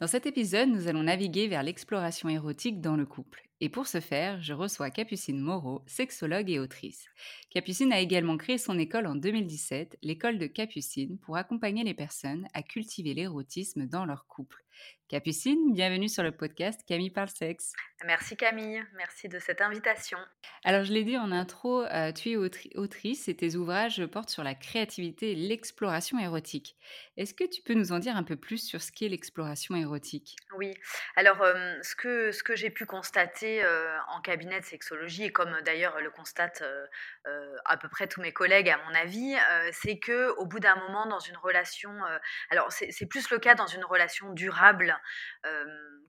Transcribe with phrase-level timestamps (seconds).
[0.00, 3.47] Dans cet épisode, nous allons naviguer vers l'exploration érotique dans le couple.
[3.60, 7.06] Et pour ce faire, je reçois Capucine Moreau, sexologue et autrice.
[7.50, 12.46] Capucine a également créé son école en 2017, l'école de Capucine, pour accompagner les personnes
[12.54, 14.62] à cultiver l'érotisme dans leur couple.
[15.08, 17.72] Capucine, bienvenue sur le podcast Camille parle sexe.
[18.04, 20.18] Merci Camille, merci de cette invitation.
[20.64, 24.44] Alors je l'ai dit en intro, euh, tu es autrice et tes ouvrages portent sur
[24.44, 26.76] la créativité et l'exploration érotique.
[27.16, 30.36] Est-ce que tu peux nous en dire un peu plus sur ce qu'est l'exploration érotique?
[30.54, 30.74] Oui,
[31.16, 35.32] alors euh, ce que, ce que j'ai pu constater euh, en cabinet de sexologie, et
[35.32, 36.64] comme d'ailleurs le constatent
[37.64, 39.36] à peu près tous mes collègues à mon avis,
[39.72, 41.92] c'est que au bout d'un moment dans une relation,
[42.50, 44.98] alors c'est plus le cas dans une relation durable,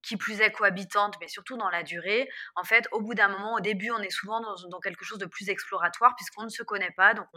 [0.02, 3.56] qui plus est cohabitante, mais surtout dans la durée, en fait, au bout d'un moment,
[3.56, 6.92] au début, on est souvent dans, quelque chose de plus exploratoire puisqu'on ne se connaît
[6.92, 7.14] pas.
[7.14, 7.28] Donc,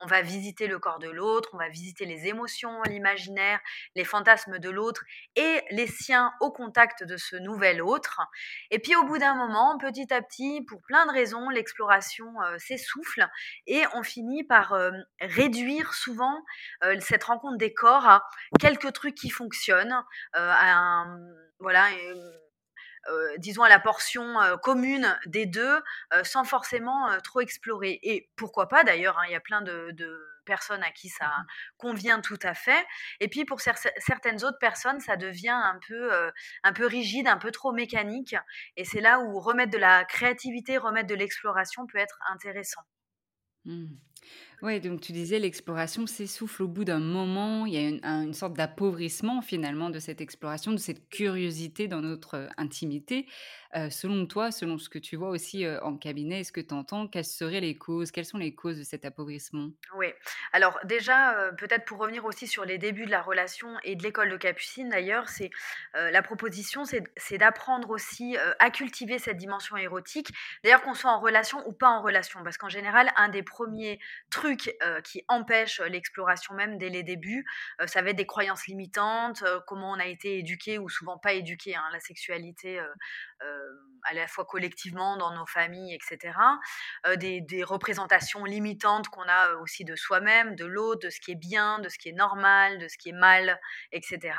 [0.00, 3.60] on, va visiter le corps de l'autre, on va visiter les émotions, l'imaginaire,
[3.94, 5.04] les fantasmes de l'autre
[5.36, 8.20] et les siens au contact de ce nouvel autre.
[8.70, 13.28] Et puis, au bout d'un moment, petit à petit, pour plein de raisons, l'exploration s'essouffle
[13.66, 14.74] et on finit par
[15.20, 16.44] réduire souvent
[17.00, 18.24] cette rencontre des corps à
[18.60, 20.02] quelques trucs qui fonctionnent,
[20.32, 21.18] à un
[21.60, 21.88] voilà,
[23.08, 25.80] euh, disons à la portion commune des deux,
[26.22, 27.98] sans forcément trop explorer.
[28.02, 29.94] Et pourquoi pas d'ailleurs, hein, il y a plein de,
[30.50, 31.46] personnes à qui ça mmh
[31.76, 32.84] convient tout à fait.
[33.20, 36.10] Et puis pour certaines autres personnes, ça devient un peu,
[36.62, 38.34] un peu rigide, un peu trop mécanique.
[38.76, 42.82] Et c'est là où remettre de la créativité, remettre de l'exploration peut être intéressant.
[43.64, 43.86] Mmh.
[44.62, 48.52] Oui, donc tu disais l'exploration s'essouffle au bout d'un moment, il y a une, sorte
[48.52, 53.26] d'appauvrissement finalement de cette exploration, de cette curiosité dans notre euh, intimité.
[53.74, 56.74] Euh, selon toi, selon ce que tu vois aussi euh, en cabinet, est-ce que tu
[56.74, 59.70] entends, quelles seraient les causes Quelles sont les causes de cet appauvrissement?
[59.96, 60.08] Oui,
[60.52, 64.30] alors déjà, peut-être pour revenir aussi sur les débuts de la relation et de l'école
[64.30, 65.50] de Capucine d'ailleurs, c'est
[65.94, 70.32] la proposition, c'est d'apprendre aussi à cultiver cette dimension érotique,
[70.64, 74.00] d'ailleurs qu'on soit en relation ou pas en relation, parce qu'en général, un des premiers
[74.30, 74.49] trucs
[74.82, 77.44] euh, qui empêchent l'exploration même dès les débuts.
[77.80, 81.18] Euh, ça va être des croyances limitantes, euh, comment on a été éduqué ou souvent
[81.18, 82.80] pas éduqué, hein, la sexualité
[84.04, 86.34] à la fois collectivement dans nos familles, etc.
[87.16, 91.78] Des, représentations limitantes qu'on a aussi de soi-même, de l'autre, de ce qui est bien,
[91.78, 93.58] de ce qui est normal, de ce qui est mal,
[93.92, 94.34] etc.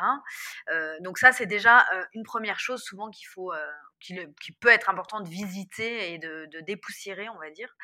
[1.02, 3.52] donc ça, c'est déjà une première chose souvent qu'il faut
[4.02, 7.76] qui, peut être important de visiter et de, dépoussiérer, on va dire.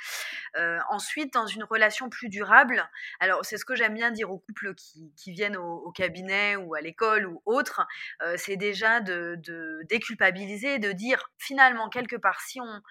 [0.57, 4.39] Euh, ensuite, dans une relation plus durable, alors c'est ce que j'aime bien dire aux
[4.39, 7.85] couples qui, viennent au, cabinet ou à l'école ou autre,
[8.21, 12.81] euh, c'est déjà de, de déculpabiliser, de dire finalement quelque part si on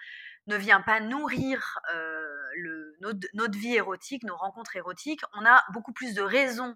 [0.47, 1.79] ne vient pas nourrir
[2.55, 2.97] le,
[3.33, 6.75] notre, vie érotique, nos rencontres érotiques, on a beaucoup plus de raisons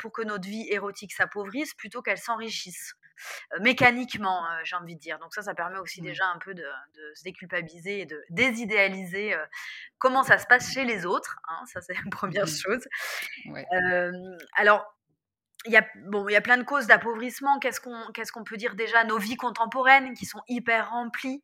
[0.00, 2.94] pour que notre vie érotique s'appauvrisse plutôt qu'elle s'enrichisse.
[3.60, 5.18] mécaniquement, j'ai envie de dire.
[5.18, 6.06] Donc ça, ça permet aussi mmh.
[6.06, 6.64] déjà un peu de,
[7.14, 9.36] se déculpabiliser et de désidéaliser
[9.98, 11.38] comment ça se passe chez les autres.
[11.48, 12.48] Hein, ça, c'est la première mmh.
[12.48, 12.88] chose.
[14.56, 14.92] alors,
[15.64, 17.58] il y a bon, il y a plein de causes d'appauvrissement.
[17.58, 19.04] Qu'est-ce qu'on qu'est-ce qu'on peut dire déjà?
[19.04, 21.42] Nos vies contemporaines qui sont hyper remplies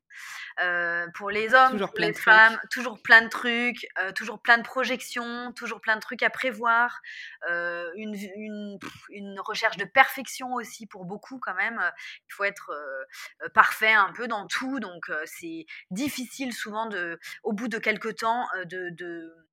[0.61, 4.63] euh, pour les hommes, pour les femmes, toujours plein de trucs, euh, toujours plein de
[4.63, 7.01] projections, toujours plein de trucs à prévoir,
[7.49, 8.79] euh, une, une,
[9.11, 11.81] une, recherche de perfection aussi pour beaucoup quand même.
[12.29, 12.73] Il faut être
[13.55, 18.47] parfait un peu dans tout, donc c'est difficile souvent de, au bout de quelques temps,
[18.65, 19.48] de, de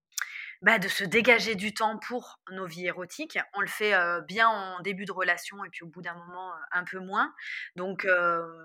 [0.66, 3.38] bah, de se dégager du temps pour nos vies érotiques.
[3.54, 3.94] On le fait
[4.28, 7.36] bien en début de relation et puis au bout d'un moment un peu moins.
[7.76, 8.08] Donc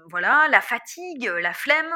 [0.08, 1.92] voilà, la fatigue, la flemme.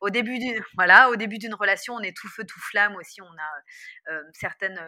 [0.00, 3.20] au début d'une relation, on est tout feu tout flamme aussi.
[3.20, 4.80] On a certaines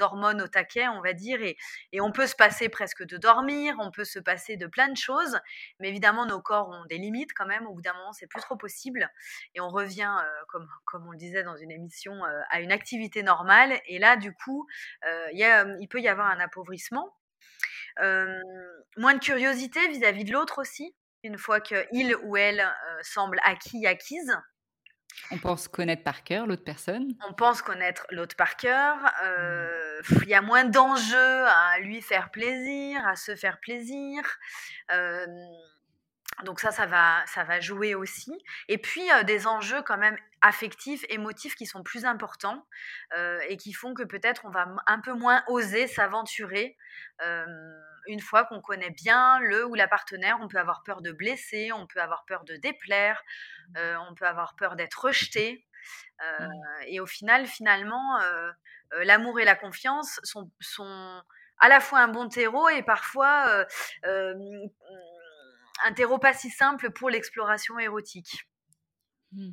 [0.00, 1.56] hormones au taquet, on va dire, et,
[1.92, 4.96] et, on peut se passer presque de dormir, on peut se passer de plein de
[4.96, 5.38] choses.
[5.78, 7.64] Mais évidemment, nos corps ont des limites quand même.
[7.68, 9.08] Au bout d'un moment, c'est plus trop possible
[9.54, 10.16] et on revient,
[10.48, 12.20] comme comme on le disait dans une émission,
[12.50, 14.66] à une activité normale et là, du coup,
[15.32, 17.14] il peut y avoir un appauvrissement.
[17.98, 22.66] moins de curiosité vis-à-vis de l'autre aussi, une fois qu'il ou elle
[23.02, 24.36] semble acquis, acquise.
[25.30, 27.08] On pense connaître par cœur l'autre personne.
[27.28, 28.96] On pense connaître l'autre par cœur.
[28.98, 30.22] Mmh.
[30.22, 34.22] Il y a moins d'enjeux à lui faire plaisir, à se faire plaisir.
[36.44, 38.32] Donc ça, ça va, ça va jouer aussi.
[38.68, 42.66] Et puis des enjeux quand même affectifs, émotifs qui sont plus importants
[43.48, 46.76] et qui font que peut-être on va un peu moins oser s'aventurer
[48.06, 50.38] une fois qu'on connaît bien le ou la partenaire.
[50.40, 53.22] On peut avoir peur de blesser, on peut avoir peur de déplaire,
[53.76, 55.66] on peut avoir peur d'être rejeté.
[56.20, 56.46] Mmh.
[56.86, 58.18] Et au final, finalement,
[58.92, 61.22] l'amour et la confiance sont, sont,
[61.58, 63.66] à la fois un bon terreau et parfois
[65.86, 68.48] un terreau pas si simple pour l'exploration érotique.
[69.32, 69.50] Mmh.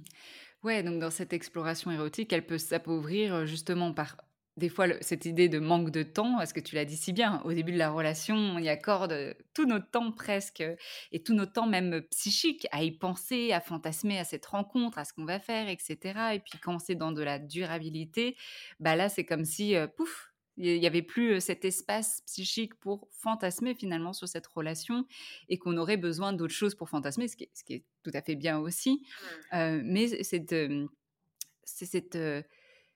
[0.63, 4.17] Ouais, donc dans cette exploration érotique, elle peut s'appauvrir justement par
[4.57, 7.41] des fois cette idée de manque de temps, parce que tu l'as dit si bien,
[7.43, 10.63] au début de la relation, on y accorde tout notre temps presque,
[11.11, 15.03] et tout notre temps même psychique, à y penser, à fantasmer à cette rencontre, à
[15.03, 15.97] ce qu'on va faire, etc.
[16.33, 18.37] Et puis quand c'est dans de la durabilité,
[18.79, 23.75] bah là c'est comme si, pouf, il n'y avait plus cet espace psychique pour fantasmer
[23.75, 25.05] finalement sur cette relation
[25.49, 28.11] et qu'on aurait besoin d'autre chose pour fantasmer, ce qui, est, ce qui, est, tout
[28.13, 29.03] à fait bien aussi.
[29.51, 29.81] Mmh.
[29.83, 30.51] mais c'est
[31.65, 32.17] cette,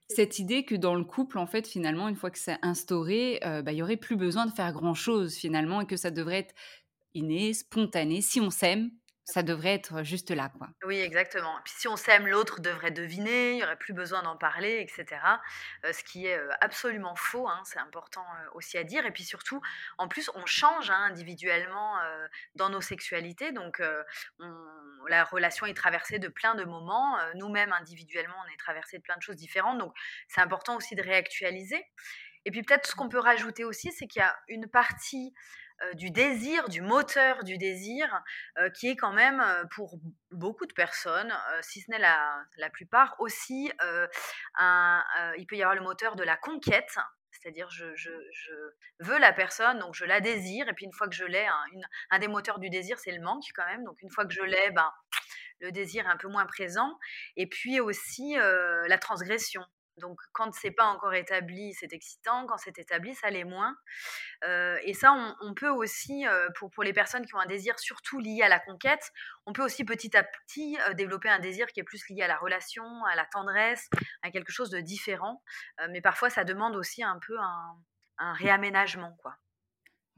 [0.08, 3.72] cette idée que dans le couple, en fait, finalement, une fois que c'est instauré, bah,
[3.72, 6.56] il n'y aurait plus besoin de faire grand-chose finalement et que ça devrait être
[7.14, 8.22] inné, spontané.
[8.22, 8.92] Si on s'aime,
[9.32, 10.70] ça devrait être juste là, quoi.
[10.84, 11.56] Oui, exactement.
[11.64, 15.22] Puis si on s'aime, l'autre devrait deviner, il n'y aurait plus besoin d'en parler, etc.
[15.84, 19.06] ce qui est absolument faux, hein, c'est important aussi à dire.
[19.06, 19.62] Et puis surtout,
[19.98, 21.98] en plus, on change hein, individuellement
[22.56, 23.82] dans nos sexualités, donc
[25.08, 27.18] la relation est traversée de plein de moments.
[27.36, 29.94] Nous-mêmes, individuellement, on est traversé de plein de choses différentes, donc
[30.28, 31.84] c'est important aussi de réactualiser.
[32.46, 35.69] Et puis peut-être ce qu'on peut rajouter aussi, c'est qu'il y a une partie euh,
[35.94, 38.22] du désir, du moteur du désir,
[38.58, 39.44] euh, qui est quand même
[39.76, 39.98] pour
[40.32, 43.72] beaucoup de personnes, si ce n'est la, plupart, aussi
[44.56, 45.04] un,
[45.38, 46.98] il peut y avoir le moteur de la conquête.
[47.32, 47.86] C'est-à-dire, je,
[49.00, 51.64] veux la personne, donc je la désire, et puis une fois que je l'ai, un,
[52.12, 53.84] un, des moteurs du désir, c'est le manque quand même.
[53.86, 54.92] Donc une fois que je l'ai, ben,
[55.60, 56.98] le désir est un peu moins présent.
[57.38, 59.64] Et puis aussi la transgression.
[60.00, 62.46] Donc, quand c'est pas encore établi, c'est excitant.
[62.48, 63.76] Quand c'est établi, ça l'est moins.
[64.46, 67.78] Euh, et ça, on, peut aussi, euh, pour, pour les personnes qui ont un désir
[67.80, 69.12] surtout lié à la conquête,
[69.46, 72.28] on peut aussi petit à petit euh, développer un désir qui est plus lié à
[72.28, 73.90] la relation, à la tendresse,
[74.22, 75.42] à quelque chose de différent.
[75.90, 79.36] mais parfois, ça demande aussi un peu un, réaménagement, quoi.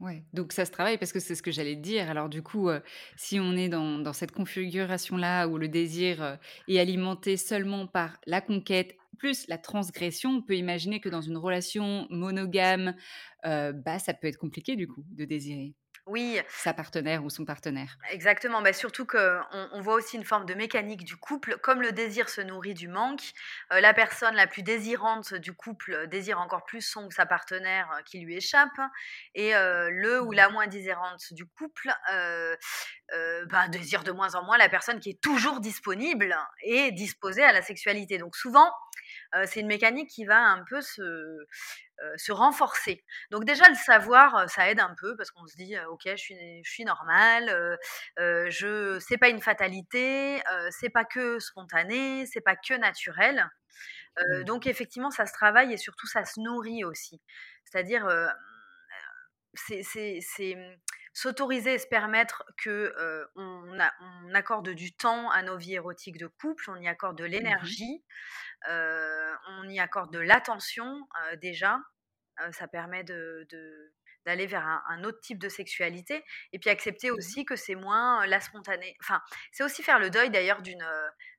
[0.00, 2.10] Ouais, donc ça se travaille parce que c'est ce que j'allais dire.
[2.10, 2.68] Alors du coup,
[3.14, 8.40] si on est dans, dans cette configuration-là où le désir est alimenté seulement par la
[8.40, 12.94] conquête plus la transgression, on peut imaginer que dans une relation monogame,
[13.44, 15.74] bah, ça peut être compliqué du coup de désirer.
[16.06, 16.40] Oui.
[16.48, 17.96] Sa partenaire ou son partenaire.
[18.10, 18.60] Exactement.
[18.60, 21.58] Bah, surtout qu'on on voit aussi une forme de mécanique du couple.
[21.58, 23.32] Comme le désir se nourrit du manque,
[23.72, 27.88] euh, la personne la plus désirante du couple désire encore plus son ou sa partenaire
[27.92, 28.68] euh, qui lui échappe.
[29.36, 31.92] Et euh, le ou la moins désirante du couple
[33.50, 37.52] bah, désire de moins en moins la personne qui est toujours disponible et disposée à
[37.52, 38.18] la sexualité.
[38.18, 38.72] Donc souvent,
[39.46, 41.46] c'est une mécanique qui va un peu se,
[42.16, 43.04] se renforcer.
[43.30, 46.64] Donc déjà le savoir, ça aide un peu parce qu'on se dit ok, je suis,
[46.64, 47.78] je suis normale,
[48.18, 53.48] je c'est pas une fatalité, c'est pas que spontané, c'est pas que naturel.
[54.18, 54.44] Mmh.
[54.44, 57.20] Donc effectivement, ça se travaille et surtout ça se nourrit aussi.
[57.64, 58.06] C'est-à-dire,
[59.54, 60.76] c'est mmh,
[61.12, 62.94] s'autoriser et se permettre que
[63.36, 63.78] on,
[64.34, 68.04] accorde du temps à nos vies érotiques de couple, on y accorde de mmh l'énergie,
[68.68, 71.06] on y accorde de l'attention
[71.40, 71.78] déjà.
[72.52, 73.46] ça permet de,
[74.24, 78.40] d'aller vers un, autre type de sexualité et puis accepter aussi que c'est moins la
[78.40, 78.96] spontanée.
[79.00, 79.20] Enfin,
[79.52, 80.86] c'est aussi faire le deuil d'ailleurs d'une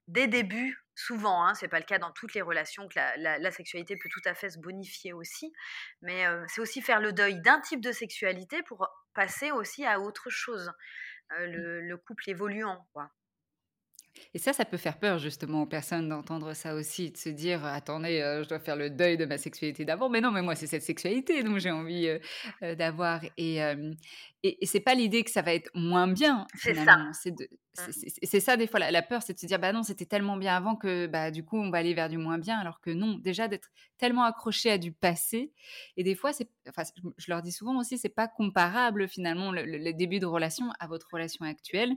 [0.08, 3.95] des débuts souvent, hein, c'est pas le cas dans toutes les relations, que la, sexualité
[3.95, 5.53] peut tout à fait se bonifier aussi,
[6.01, 10.29] mais c'est aussi faire le deuil d'un type de sexualité pour passer aussi à autre
[10.29, 10.71] chose,
[11.31, 11.43] mmh.
[11.45, 12.88] le, le, couple évoluant.
[12.93, 13.12] Quoi.
[14.34, 17.65] Et ça, ça peut faire peur justement aux personnes d'entendre ça aussi, de se dire
[17.65, 20.10] attendez, je dois faire le deuil de ma sexualité d'avant.
[20.10, 22.08] Mais non, mais moi c'est cette sexualité dont j'ai envie
[22.62, 23.22] d'avoir.
[23.38, 23.60] Et,
[24.43, 26.46] et, c'est pas l'idée que ça va être moins bien.
[26.55, 26.98] C'est ça.
[26.98, 27.12] Mmh.
[28.24, 30.55] C'est ça des fois la, peur, c'est de se dire bah non, c'était tellement bien
[30.55, 33.15] avant que bah du coup on va aller vers du moins bien, alors que non.
[33.15, 35.53] Déjà d'être tellement accroché à du passé.
[35.98, 36.84] Et des fois, c'est, enfin,
[37.17, 41.08] je leur dis souvent aussi, c'est pas comparable finalement le début de relation à votre
[41.12, 41.96] relation actuelle.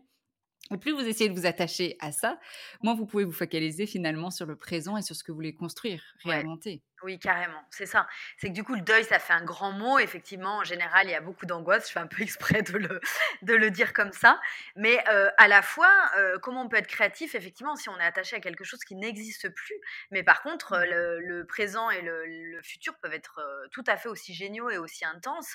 [0.74, 2.38] Et plus vous essayez de vous attacher à ça,
[2.82, 5.54] moins vous pouvez vous focaliser finalement sur le présent et sur ce que vous voulez
[5.54, 6.82] construire, réinventer.
[7.02, 8.08] Oui, carrément, c'est ça.
[8.38, 9.98] C'est que du coup, le deuil, ça fait un grand mot.
[9.98, 11.88] Effectivement, en général, il y a beaucoup d'angoisse.
[11.88, 13.00] Je fais un peu exprès de le,
[13.42, 14.40] de le dire comme ça.
[14.76, 18.04] Mais euh, à la fois, euh, comment on peut être créatif, effectivement, si on est
[18.04, 19.76] attaché à quelque chose qui n'existe plus.
[20.10, 20.84] Mais par contre, mmh.
[20.84, 24.70] le, le présent et le, le, futur peuvent être euh, tout à fait aussi géniaux
[24.70, 25.54] et aussi intenses.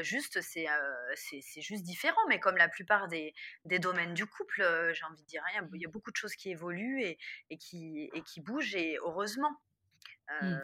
[0.00, 0.66] juste, c'est
[1.16, 2.20] c'est juste différent.
[2.28, 4.62] Mais comme la plupart des, des domaines du couple,
[4.92, 7.02] j'ai envie de dire, il y, a, il y a beaucoup de choses qui évoluent
[7.02, 7.18] et,
[7.50, 9.60] et, qui, et qui bougent, et heureusement.
[10.42, 10.56] Mmh.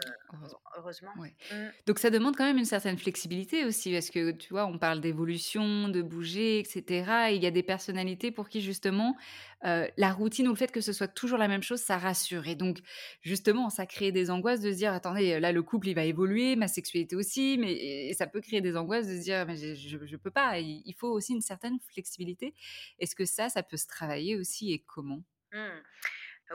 [0.77, 1.11] heureusement.
[1.15, 1.55] Mmh.
[1.85, 4.99] Donc ça demande quand même une certaine flexibilité aussi, parce que tu vois, on parle
[4.99, 7.31] d'évolution, de bouger, etc.
[7.31, 9.15] il y a des personnalités pour qui justement
[9.63, 12.47] la routine ou le fait que ce soit toujours la même chose, ça rassure.
[12.47, 12.79] Et donc
[13.21, 16.57] justement, ça crée des angoisses de se dire, attendez, là le couple il va évoluer,
[16.57, 20.17] ma sexualité aussi, mais ça peut créer des angoisses de se dire, mais je, ne
[20.17, 20.59] peux pas.
[20.59, 22.53] Il, faut aussi une certaine flexibilité.
[22.99, 25.23] Est-ce que ça, ça peut se travailler aussi et comment?
[25.53, 25.69] Mmh.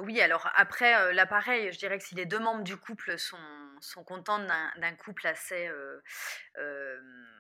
[0.01, 3.37] Oui, alors après, l'appareil, je dirais que si les deux membres du couple sont,
[3.81, 5.69] sont contents d'un couple assez,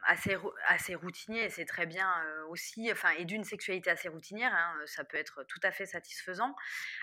[0.07, 0.37] assez,
[0.67, 2.09] assez routinier, c'est très bien
[2.49, 6.55] aussi, enfin, et d'une sexualité assez routinière, hein, ça peut être tout à fait satisfaisant.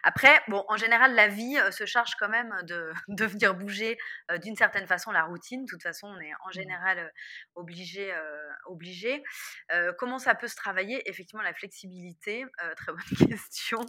[0.03, 3.97] Après, bon, en général, la vie se charge quand même de, de venir bouger
[4.41, 5.65] d'une certaine façon la routine.
[5.65, 6.53] De toute façon, on est en mmh.
[6.53, 7.13] général
[7.55, 8.13] obligé.
[8.65, 9.23] obligé.
[9.97, 11.07] comment ça peut se travailler?
[11.09, 12.45] Effectivement, la flexibilité,
[12.75, 13.81] très bonne question.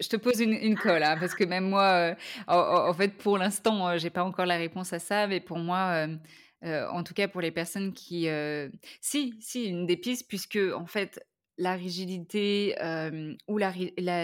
[0.00, 2.14] Je, te pose une, une colle, hein, parce que même moi,
[2.46, 6.06] en, fait, pour l'instant, j'ai pas encore la réponse à ça, mais pour moi,
[6.62, 8.28] en tout cas pour les personnes qui...
[9.00, 11.20] si, si, une des pistes, puisque en fait,
[11.58, 12.74] la rigidité
[13.48, 13.72] ou la,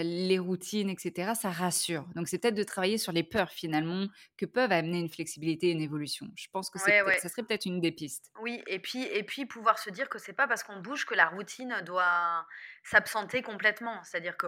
[0.03, 2.05] les routines, etc., ça rassure.
[2.15, 5.71] Donc, c'est peut-être de travailler sur les peurs finalement que peuvent amener une flexibilité et
[5.71, 6.27] une évolution.
[6.35, 6.87] Je pense que ça
[7.29, 8.31] serait peut-être une des pistes.
[8.41, 11.13] Oui, et puis, et puis pouvoir se dire que c'est pas parce qu'on bouge que
[11.13, 12.45] la routine doit
[12.83, 14.01] s'absenter complètement.
[14.03, 14.47] C'est-à-dire que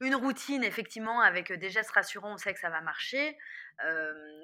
[0.00, 3.36] une routine, effectivement, avec des gestes rassurants, on sait que ça va marcher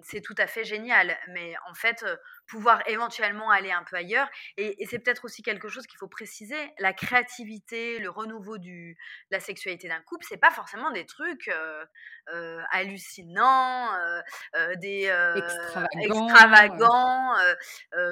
[0.02, 1.16] c'est tout à fait génial.
[1.28, 2.04] Mais en fait,
[2.46, 6.58] pouvoir éventuellement aller un peu ailleurs, et, c'est peut-être aussi quelque chose qu'il faut préciser,
[6.78, 8.94] la créativité, le renouveau de
[9.30, 11.50] la sexualité d'un couple, c'est pas forcément des trucs
[12.70, 13.88] hallucinants,
[14.76, 15.12] des
[16.00, 17.34] extravagants,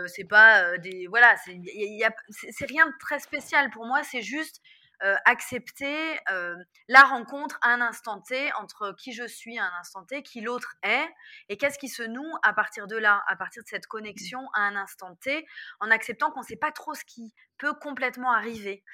[0.07, 4.61] c'est pas des voilà, c'est rien de très spécial pour moi, c'est juste
[5.03, 6.55] euh, accepter euh,
[6.89, 10.43] la rencontre à un instant T entre qui je suis à un instant T, qui
[10.43, 11.09] l'autre est,
[11.49, 14.61] et qu'est-ce qui se noue à partir de là, à partir de cette connexion à
[14.61, 15.47] un instant T,
[15.81, 18.85] en acceptant qu'on ne sait pas trop ce qui peut complètement arriver.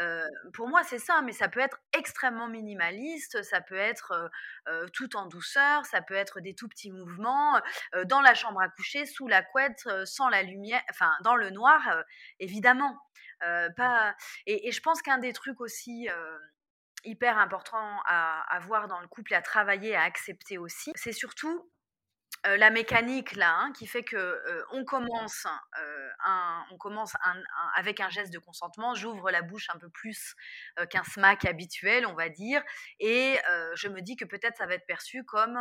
[0.00, 4.30] Euh, pour moi, c'est ça, mais ça peut être extrêmement minimaliste, ça peut être
[4.92, 7.60] tout en douceur, ça peut être des tout petits mouvements,
[8.06, 11.82] dans la chambre à coucher, sous la couette, sans la lumière, enfin dans le noir,
[12.38, 12.98] évidemment.
[13.76, 14.14] Pas...
[14.46, 16.08] Et, je pense qu'un des trucs aussi
[17.04, 21.12] hyper important à, à, voir dans le couple et à travailler, à accepter aussi, c'est
[21.12, 21.70] surtout
[22.44, 24.40] la mécanique là, hein, qui fait que
[24.72, 25.46] on commence,
[26.24, 27.14] un, on commence
[27.74, 28.94] avec un geste de consentement.
[28.94, 30.34] J'ouvre la bouche un peu plus
[30.90, 32.62] qu'un smack habituel, on va dire,
[33.00, 33.38] et
[33.74, 35.58] je me dis que peut-être ça va être perçu comme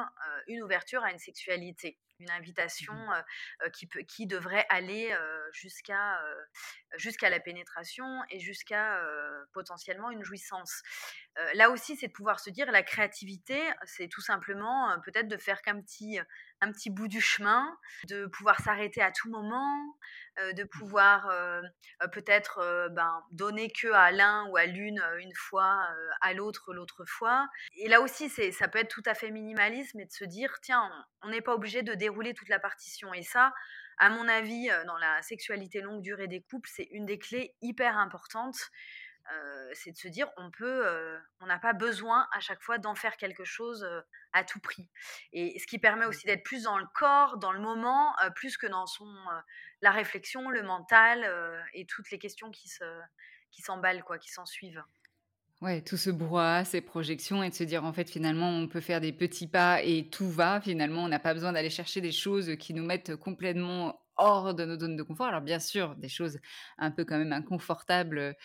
[0.47, 3.69] une ouverture à une sexualité une invitation mmh.
[3.71, 5.15] qui, peut, qui devrait aller
[5.51, 6.19] jusqu'à
[6.95, 9.01] jusqu'à la pénétration et jusqu'à
[9.53, 10.81] potentiellement une jouissance.
[11.55, 15.61] là aussi, c'est de pouvoir se dire la créativité, c'est tout simplement peut-être de faire
[15.61, 16.19] qu'un petit,
[16.63, 17.77] un petit bout du chemin,
[18.07, 19.75] de pouvoir s'arrêter à tout moment,
[20.37, 20.67] de mmh.
[20.67, 21.31] pouvoir
[22.11, 25.87] peut-être ben, donner que à l'un ou à l'une une fois,
[26.21, 27.47] à l'autre l'autre fois.
[27.77, 30.53] Et là aussi, c'est, ça peut être tout à fait minimalisme et de se dire,
[30.61, 30.89] tiens,
[31.21, 33.13] on n'est pas obligé de dérouler toute la partition.
[33.13, 33.53] Et ça,
[33.97, 37.97] à mon avis, dans la sexualité longue durée des couples, c'est une des clés hyper
[37.97, 38.57] importantes.
[39.73, 40.85] C'est de se dire on peut,
[41.39, 43.87] on n'a pas besoin à chaque fois d'en faire quelque chose
[44.33, 44.89] à tout prix.
[45.31, 46.09] Et ce qui permet mmh.
[46.09, 49.11] aussi d'être plus dans le corps, dans le moment, plus que dans son
[49.81, 51.25] la réflexion, le mental
[51.73, 52.83] et toutes les questions qui se
[53.51, 54.83] qui s'emballent quoi, qui s'en suivent.
[55.61, 58.81] Ouais, tout ce brouhaha, ces projections et de se dire en fait finalement on peut
[58.81, 62.11] faire des petits pas et tout va finalement on n'a pas besoin d'aller chercher des
[62.11, 65.27] choses qui nous mettent complètement hors de nos zones de confort.
[65.27, 66.39] Alors bien sûr, des choses
[66.77, 68.35] un peu quand même inconfortables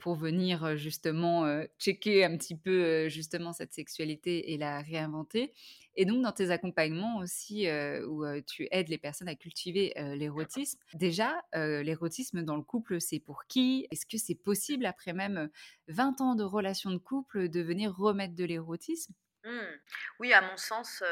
[0.00, 5.52] pour venir justement checker un petit peu justement cette sexualité et la réinventer.
[5.94, 7.66] Et donc dans tes accompagnements aussi
[8.08, 13.46] où tu aides les personnes à cultiver l'érotisme, déjà l'érotisme dans le couple, c'est pour
[13.46, 13.86] qui?
[13.90, 15.50] Est-ce que c'est possible après même
[15.88, 19.14] 20 ans de relation de couple de venir remettre de l'érotisme?
[19.44, 19.76] Mmh.
[20.20, 21.02] Oui, à mon sens,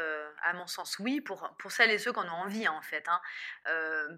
[0.42, 3.04] à mon sens, oui, pour, pour celles et ceux qui en ont envie, en fait.
[3.08, 3.20] Hein.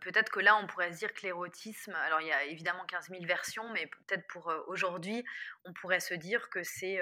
[0.01, 3.09] peut-être que là, on pourrait se dire que l'érotisme, alors il y a évidemment 15
[3.09, 5.25] 000 versions, mais peut-être pour aujourd'hui,
[5.65, 7.01] on pourrait se dire que c'est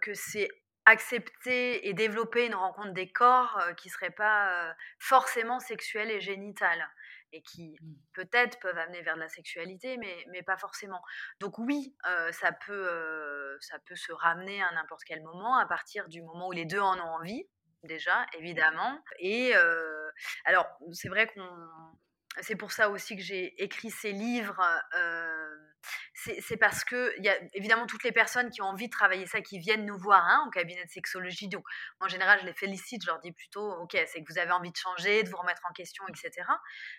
[0.00, 0.48] que c'est
[0.86, 6.86] accepter et développer une rencontre des corps qui ne serait pas forcément sexuelle et génitale
[7.34, 7.94] et qui mmh.
[8.14, 11.02] peut-être peuvent amener vers de la sexualité, mais, mais pas forcément.
[11.40, 11.94] Donc oui,
[12.30, 16.52] ça, peut, ça peut se ramener à n'importe quel moment, à partir du moment où
[16.52, 17.44] les deux en ont envie,
[17.82, 18.98] déjà, évidemment.
[19.18, 19.52] Et
[20.44, 21.48] alors, c'est vrai qu'on...
[22.40, 24.60] C'est pour ça aussi que j'ai écrit ces livres
[26.14, 29.26] c'est parce que il y a évidemment toutes les personnes qui ont envie de travailler
[29.26, 31.48] ça, qui viennent nous voir hein, au cabinet de sexologie.
[31.48, 31.64] Donc,
[32.00, 34.70] en général, je les félicite, je leur dis plutôt, ok, c'est que vous avez envie
[34.70, 36.46] de changer, de vous remettre en question, etc.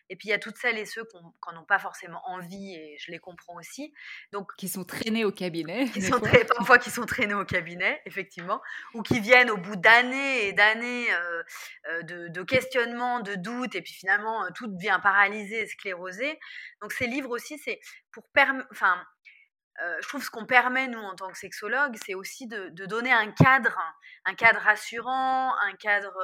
[0.10, 1.18] Et puis il y a toutes celles et ceux qui
[1.54, 3.94] n'ont pas forcément envie, et je les comprends aussi.
[4.32, 5.86] Donc, qui sont traînés au cabinet.
[5.89, 6.20] Qui sont
[6.58, 8.62] parfois qui sont traînés au cabinet, effectivement,
[8.94, 11.43] ou qui viennent au bout d'années et d'années euh,
[11.89, 16.39] euh, de, de questionnements, de doutes, et puis finalement euh, tout devient paralysé, sclérosé.
[16.82, 17.80] Donc ces livres aussi, c'est
[18.71, 19.04] enfin
[20.01, 23.30] je trouve ce qu'on permet, nous, en tant que sexologue, c'est aussi de, donner un
[23.32, 23.78] cadre,
[24.23, 26.17] un cadre rassurant, un cadre,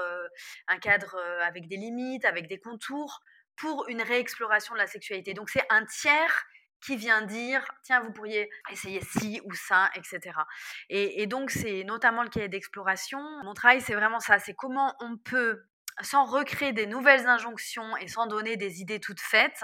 [0.69, 3.21] un cadre avec des limites, avec des contours,
[3.57, 5.33] pour une réexploration de la sexualité.
[5.33, 6.45] Donc, c'est un tiers
[6.83, 10.35] qui vient dire, tiens, vous pourriez essayer ci ou ça, etc.
[10.89, 13.19] Et, et donc, c'est notamment le cahier d'exploration.
[13.43, 15.63] Mon travail, c'est vraiment ça, c'est comment on peut
[16.01, 19.63] sans recréer des nouvelles injonctions et sans donner des idées toutes faites,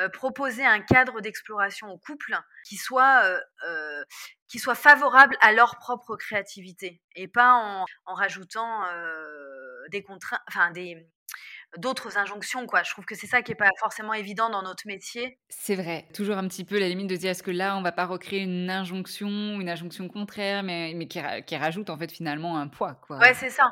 [0.00, 4.04] euh, proposer un cadre d'exploration au couple qui soit, euh, euh,
[4.48, 8.84] qui soit favorable à leur propre créativité et pas en, en rajoutant
[9.90, 11.06] des contraintes, enfin des
[11.78, 12.82] d'autres injonctions quoi.
[12.84, 15.38] Je trouve que c'est ça qui est pas forcément évident dans notre métier.
[15.48, 17.90] C'est vrai, toujours un petit peu la limite de dire est-ce que là on va
[17.90, 22.58] pas recréer une injonction, une injonction contraire mais, mais qui, qui rajoute en fait finalement
[22.58, 23.18] un poids quoi.
[23.18, 23.70] Ouais, c'est ça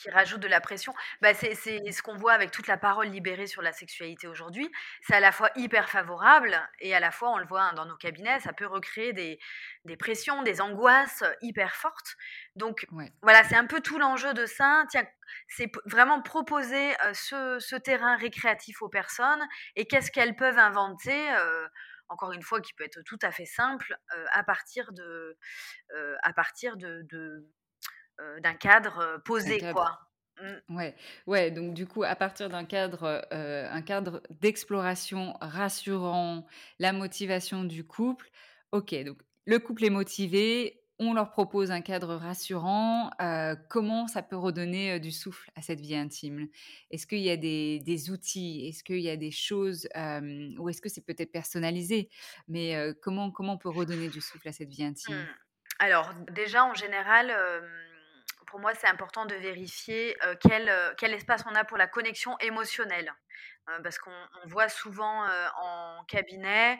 [0.00, 0.94] qui rajoute de la pression.
[1.20, 4.70] Bah, c'est ce qu'on voit avec toute la parole libérée sur la sexualité aujourd'hui.
[5.02, 7.84] C'est à la fois hyper favorable et à la fois, on le voit hein, dans
[7.84, 9.38] nos cabinets, ça peut recréer des,
[9.84, 12.16] des pressions, des angoisses hyper fortes.
[12.56, 12.86] Donc
[13.22, 14.84] voilà, c'est un peu tout l'enjeu de ça.
[14.90, 15.06] Tiens,
[15.48, 21.28] c'est vraiment proposer ce, ce, terrain récréatif aux personnes et qu'est-ce qu'elles peuvent inventer.
[22.08, 23.96] encore une fois, qui peut être tout à fait simple,
[24.32, 25.38] à partir de,
[26.22, 27.59] à partir de, de euh,
[28.42, 29.98] d'un cadre euh, posé, quoi.
[30.40, 30.76] Mmh.
[30.76, 30.94] Ouais,
[31.26, 31.50] ouais.
[31.50, 36.46] Donc du coup, à partir d'un cadre, euh, un cadre d'exploration rassurant,
[36.78, 38.30] la motivation du couple.
[38.72, 43.10] Ok, donc le couple est motivé, on leur propose un cadre rassurant.
[43.68, 46.48] comment ça peut redonner du souffle à cette vie intime?
[46.90, 48.68] Est-ce qu'il y a des, outils?
[48.68, 52.10] Est-ce qu'il y a des choses Ou est-ce que c'est peut-être personnalisé?
[52.48, 55.16] Mais comment comment on peut redonner du souffle à cette vie intime?
[55.16, 55.28] Mmh.
[55.80, 57.32] Alors déjà, en général
[58.50, 63.14] pour moi, c'est important de vérifier quel, quel, espace on a pour la connexion émotionnelle.
[63.82, 64.10] parce qu'on
[64.46, 65.24] voit souvent
[65.56, 66.78] en cabinet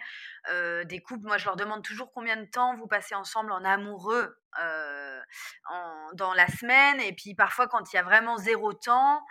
[0.85, 4.37] des couples, moi je leur demande toujours combien de temps vous passez ensemble en amoureux
[6.14, 7.00] dans la semaine.
[7.00, 9.24] Et puis parfois, quand il y a vraiment zéro temps,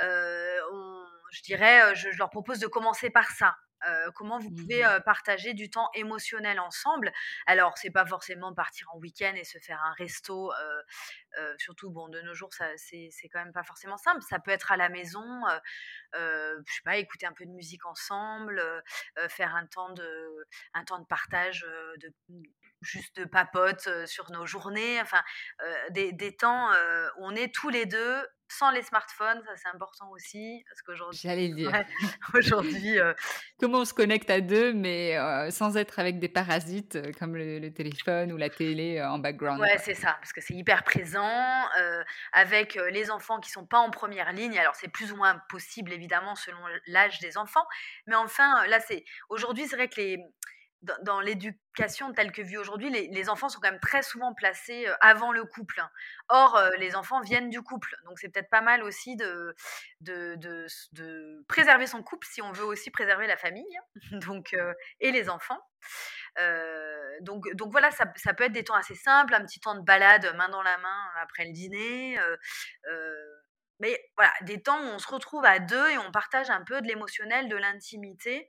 [0.00, 3.56] je dirais, je, leur propose de commencer par ça.
[4.14, 7.12] Comment vous pouvez mmh partager du temps émotionnel ensemble.
[7.46, 10.52] Alors, c'est pas forcément partir en week-end et se faire un resto,
[11.58, 14.22] surtout bon de nos jours, ça c'est quand même pas forcément simple.
[14.28, 15.42] Ça peut être à la maison,
[16.14, 18.62] je sais pas, écouter un peu de musique ensemble,
[19.28, 21.66] faire un temps de un temps de partage
[21.98, 22.12] de
[22.80, 25.22] juste de papote sur nos journées, enfin
[25.90, 30.10] des, des, temps où on est tous les deux sans les smartphones, ça c'est important
[30.10, 31.72] aussi, parce qu'aujourd'hui, j'allais dire,
[32.34, 32.98] aujourd'hui,
[33.58, 35.16] comment on se connecte à deux, mais
[35.50, 39.60] sans être avec des parasites comme le, téléphone ou la télé en background.
[39.60, 41.64] Ouais, c'est ça, parce que c'est hyper présent,
[42.32, 44.58] avec les enfants qui sont pas en première ligne.
[44.58, 47.66] Alors c'est plus ou moins possible évidemment selon l'âge des enfants,
[48.06, 50.18] mais enfin là c'est aujourd'hui c'est vrai que les
[51.02, 55.32] dans, l'éducation telle que vue aujourd'hui, les, enfants sont quand même très souvent placés avant
[55.32, 55.80] le couple.
[55.80, 55.90] Hein.
[56.28, 57.96] Or, les enfants viennent du couple.
[58.04, 59.54] Donc, c'est peut-être pas mal aussi de,
[61.48, 63.64] préserver son couple si on veut aussi préserver la famille
[64.12, 64.56] donc,
[65.00, 65.60] et les enfants.
[67.20, 70.48] donc, voilà, ça, peut être des temps assez simples, un petit temps de balade main
[70.48, 72.18] dans la main après le dîner.
[73.80, 76.80] mais voilà, des temps où on se retrouve à deux et on partage un peu
[76.80, 78.48] de l'émotionnel, de l'intimité.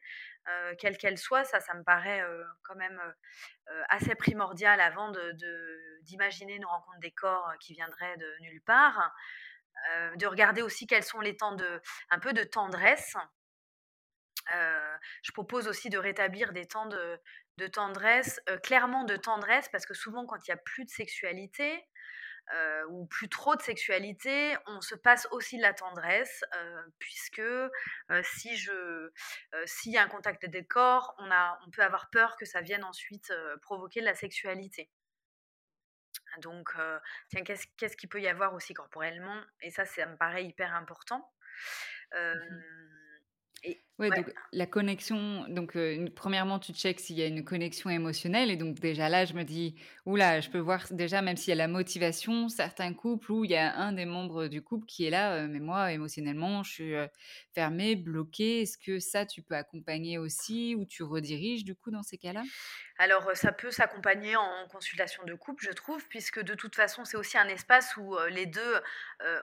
[0.50, 3.00] Euh, quelle qu'elle soit, ça, ça me paraît euh, quand même
[3.70, 5.12] euh, assez primordial avant
[6.04, 9.14] d'imaginer de, une rencontre des corps qui viendrait de nulle part.
[10.16, 13.16] de regarder aussi quels sont les temps de, un peu de tendresse.
[14.50, 17.20] je propose aussi de rétablir des temps de,
[17.58, 21.86] de tendresse, clairement de tendresse, parce que souvent quand il n'y a plus de sexualité,
[22.54, 27.40] euh, ou plus trop de sexualité, on se passe aussi de la tendresse, euh, puisque
[27.40, 27.70] euh,
[28.24, 29.12] si je,
[29.66, 32.62] s'il y a un contact des corps, on, a, on peut avoir peur que ça
[32.62, 34.90] vienne ensuite provoquer de la sexualité.
[36.40, 36.74] Donc,
[37.30, 39.42] tiens, qu'est-ce, qu'est-ce qu'il peut y avoir aussi corporellement?
[39.62, 41.32] Et ça, ça me paraît hyper important.
[42.14, 42.78] Mmh
[44.00, 45.78] oui, donc la connexion, donc
[46.16, 48.52] premièrement, tu checkes s'il y a une connexion émotionnelle.
[48.52, 51.54] Et donc déjà là, je me dis, oula, je peux voir déjà, même s'il y
[51.54, 55.06] a la motivation, certains couples où il y a un des membres du couple qui
[55.06, 56.94] est là, mais moi, émotionnellement, je suis
[57.54, 58.62] fermée, bloquée.
[58.62, 62.44] Est-ce que ça, tu peux accompagner aussi ou tu rediriges du coup dans ces cas-là?
[63.00, 67.18] Alors, ça peut s'accompagner en consultation de couple, je trouve, puisque de toute façon, c'est
[67.18, 68.74] aussi un espace où les deux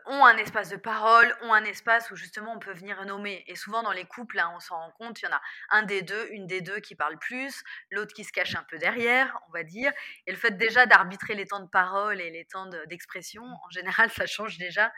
[0.07, 3.45] ont un espace de parole, ont un espace où justement on peut venir nommer.
[3.47, 5.83] Et souvent dans les couples, hein, on s'en rend compte, il y en a un
[5.83, 9.39] des deux, une des deux qui parle plus, l'autre qui se cache un peu derrière,
[9.49, 9.93] on va dire.
[10.27, 14.11] Et le fait déjà d'arbitrer les temps de parole et les temps d'expression, en général,
[14.11, 14.93] ça change déjà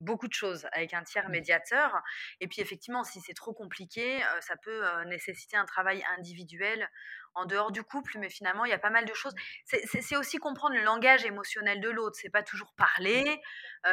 [0.00, 1.32] beaucoup de choses avec un tiers mmh.
[1.32, 2.02] médiateur.
[2.40, 6.88] Et puis effectivement, si c'est trop compliqué, ça peut nécessiter un travail individuel
[7.36, 9.34] en dehors du couple, mais finalement, il y a pas mal de choses.
[9.64, 12.16] C'est aussi comprendre le langage émotionnel de l'autre.
[12.20, 13.40] C'est pas toujours parler,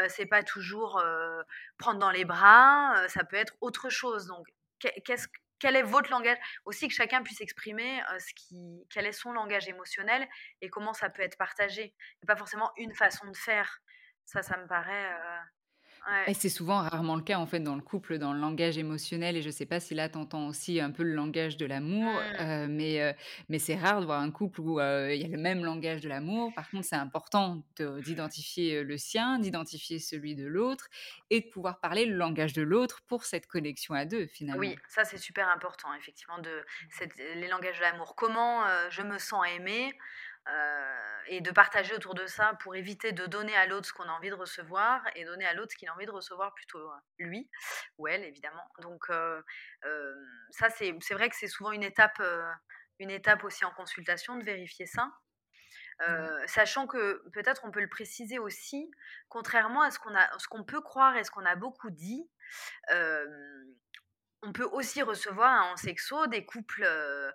[0.10, 1.02] c'est pas toujours
[1.78, 4.28] prendre dans les bras, ça peut être autre chose.
[4.28, 4.48] Donc,
[5.60, 6.38] quel est votre langage?
[6.66, 10.28] Aussi que chacun puisse exprimer ce qui, quel est son langage émotionnel
[10.62, 11.94] et comment ça peut être partagé.
[12.24, 13.80] Et pas forcément une façon de faire.
[14.26, 15.16] Ça, ça me paraît
[16.28, 19.38] et c'est souvent rarement le cas en fait dans le couple, dans le langage émotionnel.
[19.38, 22.12] Et je sais pas si là tu entends aussi un peu le langage de l'amour,
[22.40, 22.68] mmh.
[22.68, 23.16] mais,
[23.50, 26.10] mais c'est rare de voir un couple où il y a le même langage de
[26.10, 26.52] l'amour.
[26.54, 30.90] Par contre, c'est important d'identifier le sien, d'identifier celui de l'autre
[31.30, 34.60] et de pouvoir parler le langage de l'autre pour cette connexion à deux finalement.
[34.60, 36.64] Oui, ça c'est super important effectivement de
[37.36, 38.16] les langages de l'amour.
[38.16, 39.94] Comment je me sens aimée
[41.28, 44.12] et de partager autour de ça pour éviter de donner à l'autre ce qu'on a
[44.12, 47.02] envie de recevoir et donner à l'autre ce qu'il a envie de recevoir plutôt hein,
[47.20, 47.50] lui
[47.98, 48.68] ou elle évidemment.
[48.80, 49.06] Donc
[50.52, 52.22] ça c'est vrai que c'est souvent une étape,
[53.00, 55.12] une étape aussi en consultation de vérifier ça.
[56.48, 58.90] sachant que peut-être on peut le préciser aussi,
[59.30, 62.30] contrairement à ce qu'on a, ce qu'on peut croire et ce qu'on a beaucoup dit,
[64.44, 67.32] on peut aussi recevoir en sexo des couples, euh,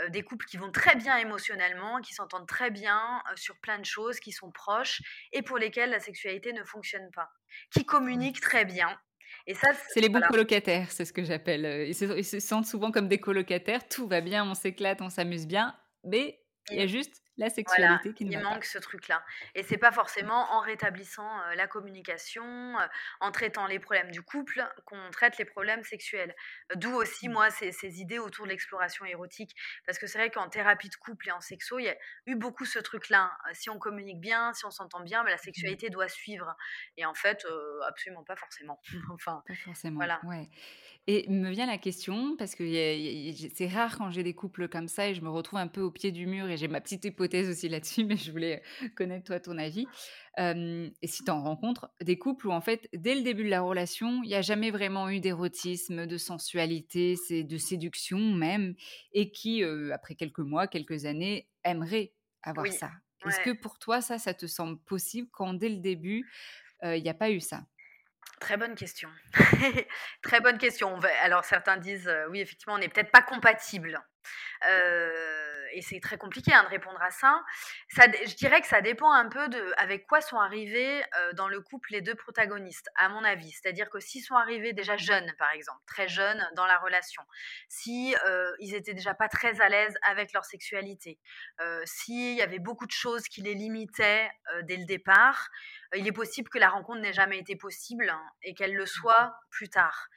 [0.00, 3.78] euh, des couples qui vont très bien émotionnellement, qui s'entendent très bien euh, sur plein
[3.78, 5.00] de choses, qui sont proches
[5.32, 7.30] et pour lesquels la sexualité ne fonctionne pas,
[7.72, 8.98] qui communiquent très bien.
[9.46, 11.86] Et ça, c'est les bons colocataires, c'est ce que j'appelle.
[11.86, 13.86] Ils se, sentent souvent comme des colocataires.
[13.86, 16.40] Tout va bien, on s'éclate, on s'amuse bien, mais
[16.70, 19.24] il y a juste la sexualité qui nous Il manque ce truc-là.
[19.54, 22.76] Et c'est pas forcément en rétablissant la communication,
[23.20, 26.34] en traitant les problèmes du couple, qu'on traite les problèmes sexuels.
[26.74, 27.32] D'où aussi, mmh.
[27.32, 29.54] moi, ces, ces, idées autour de l'exploration érotique.
[29.86, 31.96] Parce que c'est vrai qu'en thérapie de couple et en sexo, il y a
[32.26, 33.32] eu beaucoup ce truc-là.
[33.52, 35.40] Si on communique bien, si on s'entend bien, mais la mmh.
[35.40, 36.56] sexualité doit suivre.
[36.96, 37.46] Et en fait,
[37.86, 38.80] absolument pas forcément.
[39.12, 39.96] enfin, pas forcément.
[39.96, 40.20] Voilà.
[40.24, 40.48] Ouais.
[41.10, 42.64] Et me vient la question, parce que
[43.54, 45.90] c'est rare quand j'ai des couples comme ça et je me retrouve un peu au
[45.90, 48.62] pied du mur et j'ai ma petite hypothèse aussi là-dessus, mais je voulais
[48.94, 49.86] connaître toi ton avis.
[50.36, 53.62] et si tu en rencontres des couples où en fait, dès le début de la
[53.62, 58.74] relation, il n'y a jamais vraiment eu d'érotisme, de sensualité, c'est de séduction même,
[59.14, 62.90] et qui, après quelques mois, quelques années, aimeraient avoir ça.
[63.26, 66.30] Est-ce que pour toi, ça, ça te semble possible quand dès le début,
[66.82, 67.64] il n'y a pas eu ça?
[68.40, 69.10] Très bonne question.
[70.22, 70.98] Très bonne question.
[71.22, 74.00] Alors certains disent, oui, effectivement, on n'est peut-être pas compatibles.
[75.72, 77.42] et c'est très compliqué hein, de répondre à ça.
[77.90, 81.02] Je dirais que ça dépend un peu de avec quoi sont arrivés
[81.34, 83.50] dans le couple les deux protagonistes, à mon avis.
[83.50, 87.22] C'est-à-dire que s'ils sont arrivés déjà jeunes, par exemple, très jeunes dans la relation,
[87.68, 88.14] si
[88.60, 91.18] ils étaient déjà pas très à l'aise avec leur sexualité,
[91.84, 94.30] s'il y avait beaucoup de choses qui les limitaient
[94.62, 95.48] dès le départ,
[95.96, 99.34] il est possible que la rencontre n'ait jamais été possible hein, et qu'elle le soit
[99.50, 100.08] plus tard.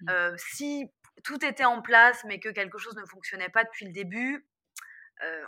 [0.00, 0.36] Mmh.
[0.36, 0.90] si
[1.22, 4.46] tout était en place, mais que quelque chose ne fonctionnait pas depuis le début,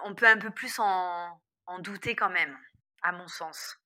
[0.05, 1.41] on peut un peu plus en,
[1.81, 2.57] douter quand même,
[3.03, 3.77] à mon sens.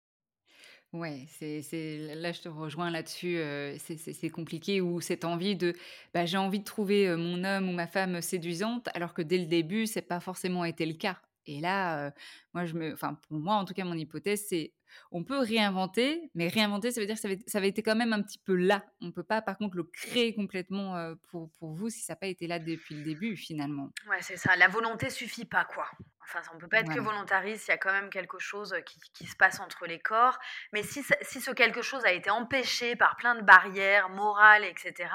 [0.93, 3.39] Ouais, c'est, là je te rejoins là-dessus.
[3.79, 5.75] c'est, compliqué ou cette envie de,
[6.13, 9.47] bah, j'ai envie de trouver mon homme ou ma femme séduisante, alors que dès le
[9.47, 11.21] début, c'est pas forcément été le cas.
[11.47, 12.13] Et là,
[12.55, 14.73] moi je me, enfin pour moi en tout cas mon hypothèse c'est
[15.13, 18.23] on peut réinventer, mais réinventer, ça veut dire que ça avait, été quand même un
[18.23, 18.85] petit peu là.
[19.01, 22.27] On ne peut pas, par contre, le créer complètement pour, vous si ça n'a pas
[22.27, 23.91] été là depuis le début, finalement.
[24.09, 24.57] Ouais, c'est ça.
[24.57, 25.87] La volonté suffit pas, quoi.
[26.23, 28.75] Enfin, on ne peut pas être que volontariste, il y a quand même quelque chose
[29.15, 30.39] qui, se passe entre les corps.
[30.73, 35.11] Mais si, si ce quelque chose a été empêché par plein de barrières morales, etc.,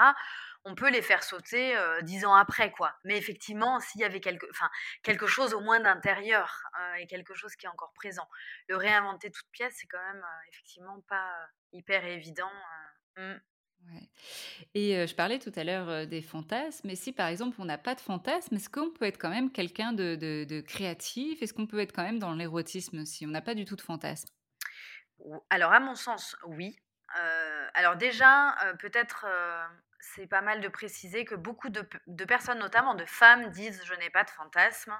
[0.66, 2.96] on peut les faire sauter dix ans après, quoi.
[3.04, 4.70] Mais effectivement, s'il y avait quelque, enfin,
[5.04, 6.64] quelque chose au moins d'intérieur
[7.00, 8.28] et quelque chose qui est encore présent,
[8.68, 11.32] le réinventer toute pièce, c'est quand même effectivement pas
[11.72, 12.52] hyper évident.
[13.16, 13.36] Mmh.
[14.74, 17.94] Et je parlais tout à l'heure des fantasmes, mais si par exemple on n'a pas
[17.94, 21.44] de fantasme, est-ce qu'on peut être quand même quelqu'un de, créatif?
[21.44, 23.82] Est-ce qu'on peut être quand même dans l'érotisme si on n'a pas du tout de
[23.82, 24.30] fantasme
[25.52, 26.76] Alors à mon sens, oui.
[27.76, 29.28] alors déjà, peut-être
[30.14, 31.82] c'est pas mal de préciser que beaucoup de,
[32.26, 34.94] personnes, notamment de femmes, disent je n'ai pas de fantasme.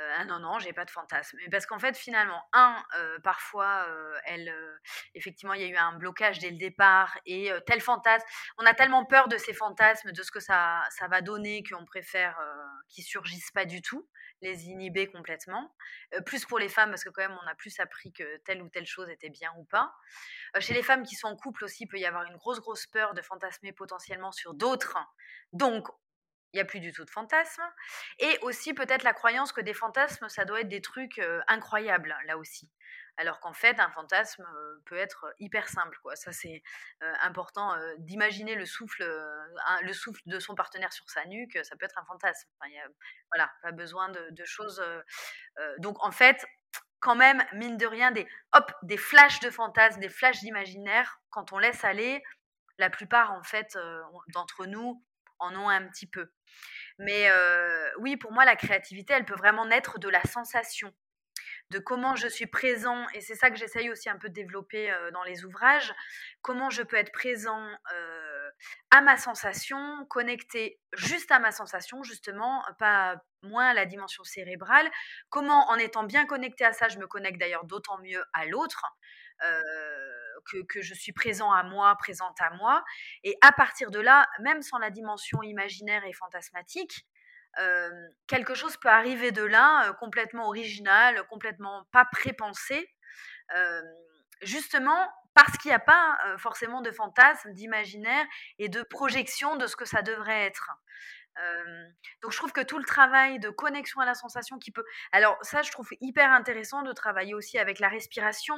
[0.00, 1.38] Euh, ah non, non, j'ai pas de fantasme.
[1.50, 4.52] parce qu'en fait, finalement, un, euh, parfois, euh, elle,
[5.14, 8.26] effectivement, il y a eu un blocage dès le départ et tel fantasme,
[8.58, 11.84] on a tellement peur de ces fantasmes, de ce que ça, ça va donner, qu'on
[11.84, 12.38] préfère
[12.88, 14.08] qu'ils surgissent pas du tout
[14.42, 15.74] les inhiber complètement.
[16.26, 18.68] plus pour les femmes, parce que quand même, on a plus appris que telle ou
[18.68, 19.94] telle chose était bien ou pas.
[20.58, 22.86] chez les femmes qui sont en couple aussi, il peut y avoir une grosse, grosse
[22.86, 24.98] peur de fantasmer potentiellement sur d'autres.
[25.52, 25.88] Donc,
[26.54, 27.64] il n'y a plus du tout de fantasmes.
[28.20, 32.38] Et aussi peut-être la croyance que des fantasmes, ça doit être des trucs incroyables, là
[32.38, 32.70] aussi.
[33.16, 34.44] Alors qu'en fait un fantasme
[34.86, 36.16] peut être hyper simple quoi.
[36.16, 36.62] Ça c'est
[37.22, 39.04] important d'imaginer le souffle
[39.82, 42.48] le souffle de son partenaire sur sa nuque ça peut être un fantasme.
[42.58, 42.88] Enfin, a,
[43.32, 44.82] voilà pas besoin de, choses
[45.78, 46.44] donc en fait
[46.98, 51.52] quand même mine de rien des hop des flashs de fantasmes des flashs d'imaginaire quand
[51.52, 52.20] on laisse aller
[52.78, 53.78] la plupart en fait
[54.32, 55.04] d'entre nous
[55.38, 56.30] en ont un petit peu
[56.98, 57.28] mais
[57.98, 60.92] oui pour moi la créativité elle peut vraiment naître de la sensation
[61.70, 64.94] de comment je suis présent, et c'est ça que j'essaye aussi un peu de développer
[65.14, 65.94] dans les ouvrages,
[66.42, 67.66] comment je peux être présent
[68.90, 74.90] à ma sensation, connecté juste à ma sensation, justement, pas moins à la dimension cérébrale,
[75.30, 78.84] comment en étant bien connecté à ça, je me connecte d'ailleurs d'autant mieux à l'autre.
[80.68, 82.84] Que, je suis présent à moi, présente à moi.
[83.22, 87.06] Et à partir de là, même sans la dimension imaginaire et fantasmatique,
[88.26, 92.88] quelque chose peut arriver de là, complètement original, complètement pas prépensé,
[94.42, 98.24] justement parce qu'il n'y a pas forcément de fantasme, d'imaginaire
[98.58, 100.70] et de projection de ce que ça devrait être.
[102.22, 104.84] Donc je trouve que tout le travail de connexion à la sensation qui peut...
[105.12, 108.56] Alors ça, je trouve hyper intéressant de travailler aussi avec la respiration,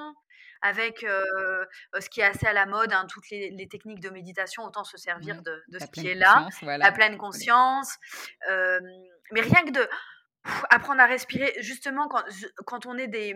[0.63, 4.85] avec ce qui est assez à la mode, hein, toutes les, techniques de méditation, autant
[4.85, 7.97] se servir de, ce qui est là, la pleine conscience.
[8.49, 9.89] mais rien que de
[10.71, 12.23] apprendre à respirer, justement, quand,
[12.67, 13.35] quand on est des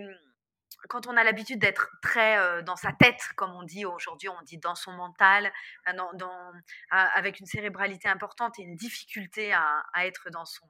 [0.89, 4.59] quand on a l'habitude d'être très dans sa tête, comme on dit aujourd'hui, on dit
[4.59, 5.53] dans son mental,
[5.95, 6.53] dans,
[6.91, 10.67] avec une cérébralité importante et une difficulté à, à, être dans son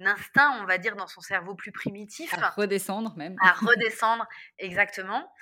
[0.00, 2.32] instinct, on va dire, dans son cerveau plus primitif.
[2.34, 3.36] À redescendre même.
[3.40, 4.26] À redescendre,
[4.58, 5.32] exactement.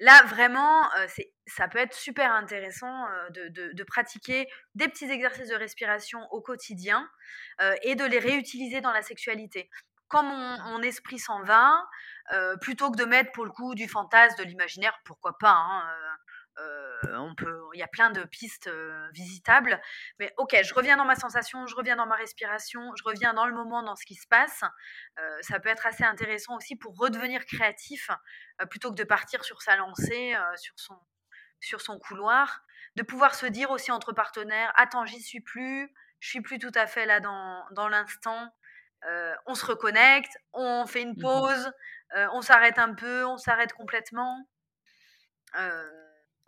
[0.00, 1.06] Là, vraiment, euh,
[1.46, 7.08] ça peut être super intéressant euh, de, pratiquer des petits exercices de respiration au quotidien
[7.60, 9.70] euh, et de les réutiliser dans la sexualité.
[10.08, 11.84] Quand mon, esprit s'en va,
[12.60, 15.84] plutôt que de mettre pour le coup du fantasme, de l'imaginaire, pourquoi pas, hein,
[17.14, 18.70] on peut, il y a plein de pistes
[19.12, 19.80] visitables.
[20.18, 23.46] Mais ok, je reviens dans ma sensation, je reviens dans ma respiration, je reviens dans
[23.46, 24.62] le moment, dans ce qui se passe.
[25.42, 28.10] ça peut être assez intéressant aussi pour redevenir créatif
[28.70, 30.98] plutôt que de partir sur sa lancée, sur son
[31.60, 32.62] sur son couloir,
[32.96, 36.72] de pouvoir se dire aussi entre partenaires, attends, j'y suis plus, je suis plus tout
[36.74, 38.52] à fait là dans l'instant,
[39.46, 41.72] on se reconnecte, on fait une mmh pause,
[42.32, 44.46] on s'arrête un peu, on s'arrête complètement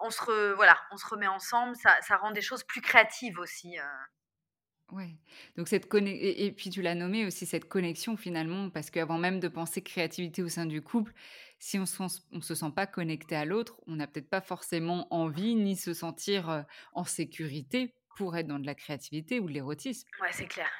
[0.00, 3.78] on se, voilà, on se remet ensemble, ça, rend des choses plus créatives aussi.
[3.78, 4.94] Euh.
[4.94, 5.16] Ouais.
[5.56, 9.38] Donc cette et, et puis tu l'as nommé aussi cette connexion finalement, parce qu'avant même
[9.38, 11.12] de penser créativité au sein du couple,
[11.58, 11.84] si on
[12.32, 15.94] ne se sent pas connecté à l'autre, on n'a peut-être pas forcément envie ni se
[15.94, 20.08] sentir euh, en sécurité pour être dans de la créativité ou de l'érotisme.
[20.20, 20.70] Ouais, c'est clair.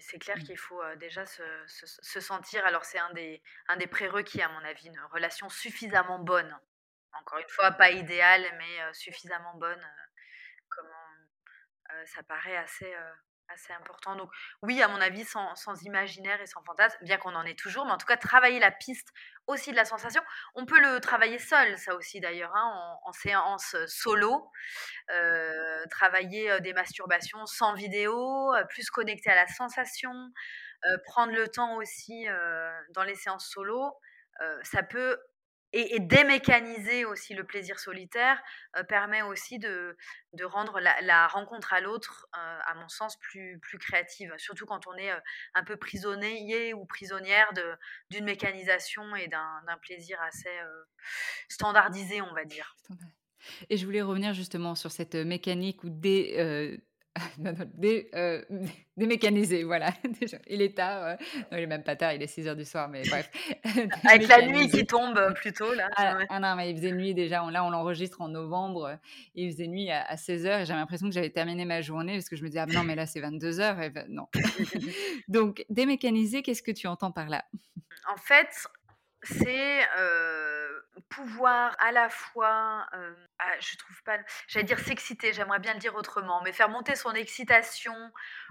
[0.00, 0.42] C'est clair mmh.
[0.42, 2.64] qu'il faut déjà se, se, sentir.
[2.66, 6.58] Alors c'est un des, un des prérequis à mon avis, une relation suffisamment bonne
[7.12, 9.84] encore une fois, pas idéale, mais suffisamment bonne,
[10.68, 11.08] comment
[12.06, 12.94] ça paraît assez,
[13.48, 14.16] assez important.
[14.16, 14.30] Donc
[14.62, 17.92] oui, à mon avis, sans, imaginaire et sans fantasme, bien qu'on en ait toujours, mais
[17.92, 19.08] en tout cas, travailler la piste
[19.46, 20.22] aussi de la sensation.
[20.54, 24.50] On peut le travailler seul, ça aussi d'ailleurs, hein, en, séance solo.
[25.90, 30.12] travailler des masturbations sans vidéo, plus connecté à la sensation.
[31.04, 32.26] prendre le temps aussi
[32.90, 33.92] dans les séances solo.
[34.62, 35.18] ça peut
[35.72, 38.42] et, démécaniser aussi le plaisir solitaire
[38.88, 39.96] permet aussi de,
[40.32, 44.32] de rendre la, rencontre à l'autre, à mon sens, plus, plus créative.
[44.38, 45.10] Surtout quand on est
[45.54, 47.52] un peu prisonnier ou prisonnière
[48.10, 50.50] d'une mécanisation et d'un plaisir assez
[51.48, 52.76] standardisé, on va dire.
[53.70, 55.90] Et je voulais revenir justement sur cette mécanique ou
[57.38, 58.42] des des, euh,
[58.96, 59.90] démécanisé, voilà.
[60.48, 61.04] il est tard.
[61.04, 61.16] Euh,
[61.50, 63.30] non, il est même pas tard, il est 6 h du soir, mais bref.
[64.04, 65.88] Avec la nuit qui tombe euh, plutôt, là.
[65.96, 67.48] Ah, ah, non, mais il faisait nuit déjà.
[67.50, 68.98] là, on l'enregistre en novembre.
[69.34, 72.28] Il faisait nuit à, 16 h et j'avais l'impression que j'avais terminé ma journée parce
[72.28, 73.82] que je me disais, ah non, mais là, c'est 22 h.
[73.82, 74.26] Et ben, non.
[75.28, 77.44] Donc, démécaniser, qu'est-ce que tu entends par là?
[78.12, 78.48] En fait,
[79.22, 79.86] c'est
[81.08, 82.86] pouvoir à la fois,
[83.38, 86.96] ah, je trouve pas, j'allais dire s'exciter, j'aimerais bien le dire autrement, mais faire monter
[86.96, 87.96] son excitation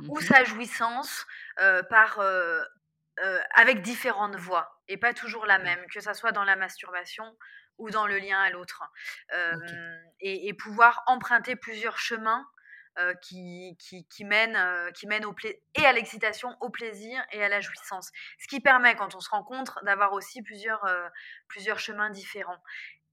[0.07, 1.25] ou mmh sa jouissance
[1.89, 2.19] par,
[3.55, 7.37] avec différentes voies et pas toujours la même, que ça soit dans la masturbation
[7.77, 8.83] ou dans le lien à l'autre.
[10.19, 12.45] et, pouvoir emprunter plusieurs chemins
[12.99, 13.77] euh, qui,
[14.21, 15.35] mène, euh, qui mène au
[15.75, 18.09] et à l'excitation, au plaisir et à la jouissance.
[18.39, 21.07] Ce qui permet, quand on se rencontre, d'avoir aussi plusieurs, euh,
[21.47, 22.57] plusieurs chemins différents.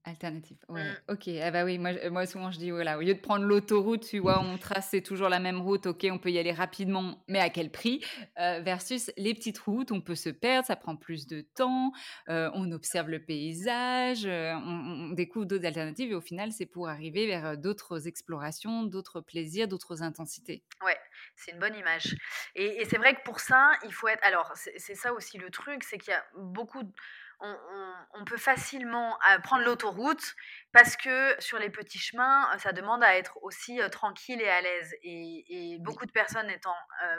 [0.07, 0.83] Alternative, ouais.
[0.83, 1.13] Mmh.
[1.13, 4.05] Ok, ah bah oui, moi, moi souvent je dis, voilà, au lieu de prendre l'autoroute,
[4.05, 7.23] tu vois, on trace, c'est toujours la même route, ok, on peut y aller rapidement,
[7.27, 8.05] mais à quel prix?
[8.39, 11.91] Euh, Versus les petites routes, on peut se perdre, ça prend plus de temps,
[12.29, 16.87] euh, on observe le paysage, euh, on, découvre d'autres alternatives, et au final, c'est pour
[16.87, 20.63] arriver vers d'autres explorations, d'autres plaisirs, d'autres intensités.
[20.85, 20.99] Ouais,
[21.35, 22.15] c'est une bonne image.
[22.53, 24.23] Et, et c'est vrai que pour ça, il faut être.
[24.23, 26.83] Alors, c'est ça aussi le truc, c'est qu'il y a beaucoup.
[26.83, 26.91] De
[27.39, 30.35] on, peut facilement euh, prendre l'autoroute
[30.71, 34.49] parce que sur les petits chemins, euh, ça demande à être aussi euh, tranquille et
[34.49, 34.95] à l'aise.
[35.03, 36.75] Et, beaucoup de personnes étant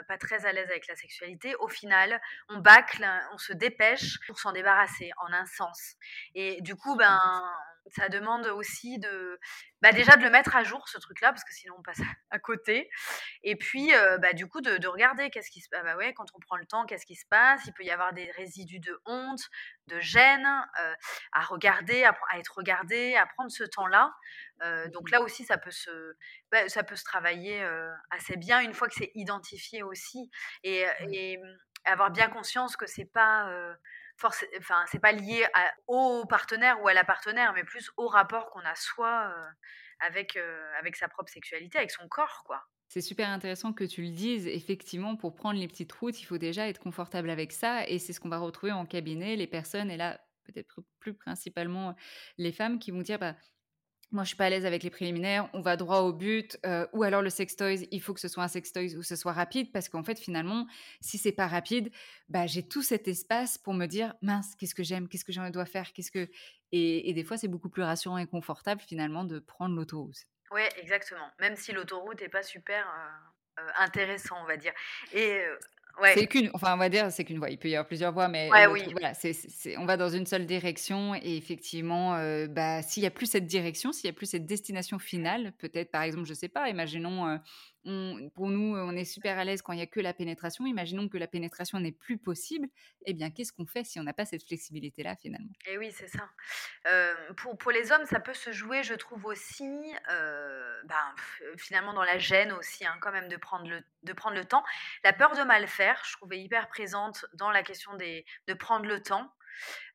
[0.07, 4.39] pas très à l'aise avec la sexualité, au final, on bâcle, on se dépêche pour
[4.39, 5.95] s'en débarrasser en un sens.
[6.35, 7.19] Et du coup, ben,
[7.95, 9.39] ça demande aussi de,
[9.81, 12.39] bah déjà de le mettre à jour ce truc-là parce que sinon on passe à
[12.39, 12.89] côté.
[13.43, 15.83] Et puis, bah, du coup, de, regarder qu'est-ce qui se passe.
[15.83, 18.13] Bah ouais, quand on prend le temps, qu'est-ce qui se passe Il peut y avoir
[18.13, 19.41] des résidus de honte,
[19.87, 20.47] de gêne
[21.31, 24.13] à regarder, à, être regardé, à prendre ce temps-là.
[24.91, 26.15] donc là aussi, ça peut se,
[26.51, 27.63] bah, ça peut se travailler
[28.11, 30.29] assez bien une fois que c'est identifié aussi
[30.63, 31.39] et, et,
[31.85, 33.49] avoir bien conscience que c'est pas
[34.23, 35.45] enfin, c'est pas lié
[35.87, 39.45] au partenaire ou à la partenaire, mais plus au rapport qu'on a soi euh,
[39.99, 42.63] avec, euh, avec sa propre sexualité, avec son corps, quoi.
[42.89, 44.47] C'est super intéressant que tu le dises.
[44.47, 47.85] Effectivement, pour prendre les petites routes, il faut déjà être confortable avec ça.
[47.87, 49.35] Et c'est ce qu'on va retrouver en cabinet.
[49.35, 51.95] Les personnes, et là, peut-être plus principalement
[52.37, 53.35] les femmes, qui vont dire bah,
[54.11, 56.87] moi, je suis pas à l'aise avec les préliminaires, on va droit au but, euh,
[56.93, 59.71] ou alors le sextoys, il faut que ce soit un sextoys ou ce soit rapide,
[59.73, 60.65] parce qu'en fait, finalement,
[61.01, 61.91] si c'est pas rapide,
[62.29, 65.49] bah, j'ai tout cet espace pour me dire, mince, qu'est-ce que j'aime, qu'est-ce que j'en
[65.49, 66.29] dois faire, qu'est-ce que...
[66.71, 70.25] Et, des fois, c'est beaucoup plus rassurant et confortable, finalement, de prendre l'autoroute.
[70.51, 71.29] Oui, exactement.
[71.39, 74.73] Même si l'autoroute n'est pas super euh, euh, intéressant, on va dire.
[75.13, 75.41] Et
[76.13, 77.49] c'est qu'une, enfin, on va dire, c'est qu'une voie.
[77.49, 81.15] Il peut y avoir plusieurs voies, mais voilà, c'est, on va dans une seule direction.
[81.15, 84.45] Et effectivement, euh, bah, s'il n'y a plus cette direction, s'il n'y a plus cette
[84.45, 87.37] destination finale, peut-être, par exemple, je sais pas, imaginons, euh,
[88.33, 90.65] pour nous, on est super à l'aise quand il n'y a que la pénétration.
[90.65, 92.67] Imaginons que la pénétration n'est plus possible.
[93.05, 95.51] Eh bien, qu'est-ce qu'on fait si on n'a pas cette flexibilité-là, finalement?
[95.65, 96.29] Eh oui, c'est ça.
[97.37, 101.15] pour, pour les hommes, ça peut se jouer, je trouve aussi, ben,
[101.57, 104.63] finalement, dans la gêne aussi, hein, quand même, de prendre, le, de prendre le temps.
[105.03, 108.85] La peur de mal faire, je trouvais hyper présente dans la question des, de prendre
[108.85, 109.31] le temps.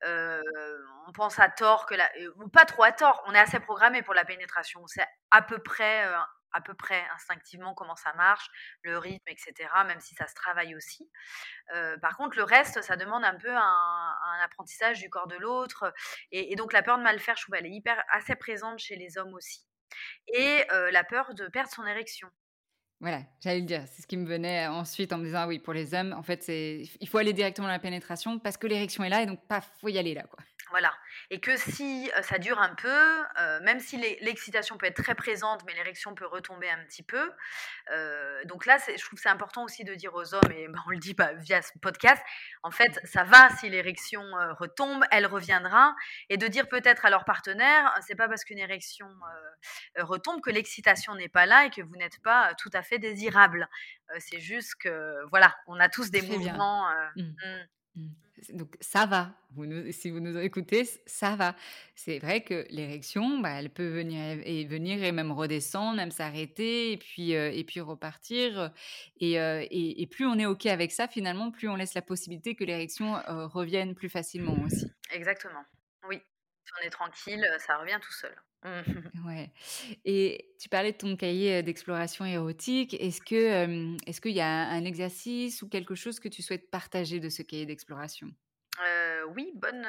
[0.02, 4.02] on pense à tort que la, ou pas trop à tort, on est assez programmé
[4.02, 4.86] pour la pénétration.
[4.86, 6.06] C'est à peu près
[6.52, 8.48] à peu près instinctivement comment ça marche,
[8.82, 11.10] le rythme, etc., même si ça se travaille aussi.
[12.00, 15.92] par contre, le reste, ça demande un peu un, apprentissage du corps de l'autre.
[16.30, 18.96] Et, donc, la peur de mal faire, je trouve, elle est hyper, assez présente chez
[18.96, 19.66] les hommes aussi.
[20.28, 22.28] Et la peur de perdre son érection.
[23.02, 23.82] Voilà, j'allais le dire.
[23.88, 26.22] C'est ce qui me venait ensuite en me disant, ah oui, pour les hommes, en
[26.22, 29.40] fait, il faut aller directement dans la pénétration parce que l'érection est là et donc,
[29.48, 30.38] paf, faut y aller là, quoi.
[30.72, 30.92] Voilà.
[31.30, 33.22] Et que si ça dure un peu,
[33.62, 37.30] même si l'excitation peut être très présente, mais l'érection peut retomber un petit peu.
[38.46, 40.90] donc là, je trouve que c'est important aussi de dire aux hommes, et ben, on
[40.90, 42.22] le dit pas via ce podcast,
[42.62, 44.22] en fait, ça va si l'érection
[44.58, 45.94] retombe, elle reviendra.
[46.30, 49.08] Et de dire peut-être à leur partenaire, c'est pas parce qu'une érection
[49.98, 53.68] retombe que l'excitation n'est pas là et que vous n'êtes pas tout à fait désirable.
[54.18, 56.88] c'est juste que, voilà, on a tous des mouvements.
[57.16, 57.22] Mmh.
[57.22, 57.66] Mmh.
[57.94, 58.08] Mmh.
[58.54, 59.36] Donc ça va,
[59.92, 61.54] si vous nous écoutez, ça va.
[61.94, 66.92] C'est vrai que l'érection, bah, elle peut venir et venir et même redescendre, même s'arrêter
[66.92, 68.72] et puis et puis repartir.
[69.20, 72.64] Et, et, plus on est ok avec ça, finalement, plus on laisse la possibilité que
[72.64, 74.90] l'érection revienne plus facilement aussi.
[75.12, 75.62] Exactement.
[76.08, 76.20] Oui.
[76.64, 78.34] Si on est tranquille, ça revient tout seul.
[79.24, 79.50] Ouais
[80.04, 82.94] et tu parlais de ton cahier, d'exploration érotique.
[82.94, 87.20] Est-ce que, est-ce qu'il y a un exercice ou quelque chose que tu souhaites partager
[87.20, 88.32] de ce cahier d'exploration?
[89.28, 89.86] oui, bonne,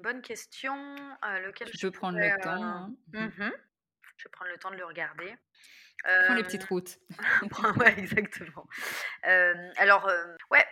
[0.00, 0.94] bonne question,
[1.44, 2.94] lequel Tu peux prendre le temps, hein.
[3.12, 3.50] mmh
[4.16, 5.34] Je vais prendre le temps de le regarder.
[6.26, 6.98] Prends les petites routes.
[7.78, 8.66] ouais, exactement.
[9.22, 10.08] alors,
[10.50, 10.66] ouais,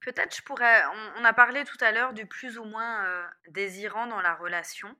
[0.00, 0.82] peut-être je pourrais
[1.18, 4.96] on a parlé tout à l'heure du plus ou moins, désirant dans la relation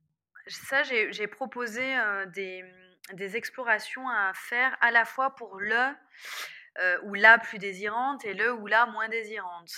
[0.47, 1.97] ça, j'ai proposé
[2.35, 2.65] des,
[3.13, 5.95] des, explorations à faire à la fois pour le
[7.05, 9.73] ou la plus désirante et le ou la moins désirante.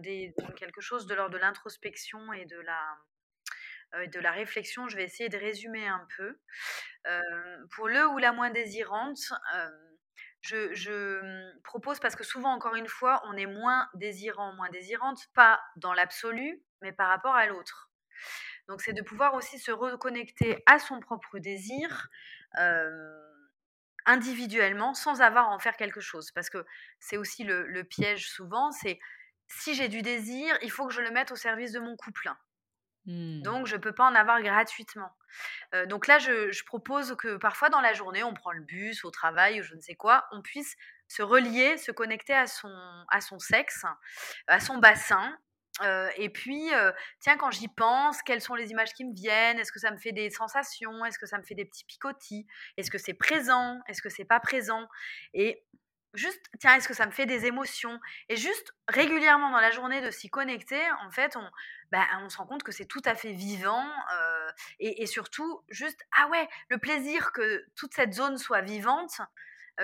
[0.00, 4.88] Des, quelque chose de l'ordre de l'introspection et de la, de la réflexion.
[4.88, 6.38] Je vais essayer de résumer un peu.
[7.74, 9.32] pour le ou la moins désirante,
[10.40, 15.18] je, je, propose, parce que souvent, encore une fois, on est moins désirant, moins désirante,
[15.34, 17.90] pas dans l'absolu, mais par rapport à l'autre.
[18.68, 22.08] Donc c'est de pouvoir aussi se reconnecter à son propre désir
[24.06, 26.30] individuellement sans avoir à en faire quelque chose.
[26.32, 26.64] Parce que
[26.98, 28.98] c'est aussi le, piège souvent, c'est
[29.46, 32.30] si j'ai du désir, il faut que je le mette au service de mon couple.
[33.06, 33.42] Mmh.
[33.42, 35.10] Donc, je ne peux pas en avoir gratuitement.
[35.86, 39.10] donc là, je, je, propose que parfois dans la journée, on prend le bus, au
[39.10, 42.72] travail ou je ne sais quoi, on puisse se relier, se connecter à son,
[43.08, 43.84] à son sexe,
[44.46, 45.36] à son bassin,
[46.16, 46.70] et puis,
[47.20, 49.58] tiens, quand j'y pense, quelles sont les images qui me viennent?
[49.58, 51.04] Est-ce que ça me fait des sensations?
[51.04, 52.46] Est-ce que ça me fait des petits picotis?
[52.76, 53.78] Est-ce que c'est présent?
[53.86, 54.86] Est-ce que c'est pas présent?
[55.34, 55.64] Et
[56.14, 57.98] juste, tiens, est-ce que ça me fait des émotions?
[58.28, 61.50] Et juste régulièrement dans la journée de s'y connecter, en fait, on,
[61.92, 63.86] bah, se rend compte que c'est tout à fait vivant.
[64.78, 69.20] et, et, surtout, juste, ah ouais, le plaisir que toute cette zone soit vivante,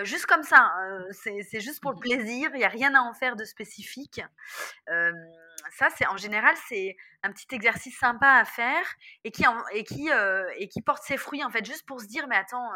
[0.02, 3.00] juste comme ça, hein, c'est juste pour le mmh plaisir, il n'y a rien à
[3.00, 4.20] en faire de spécifique.
[4.86, 8.84] ça, c'est en général, c'est un petit exercice sympa à faire
[9.24, 10.10] et qui, et, qui,
[10.58, 12.68] et qui porte ses fruits, en fait, juste pour se dire, mais attends,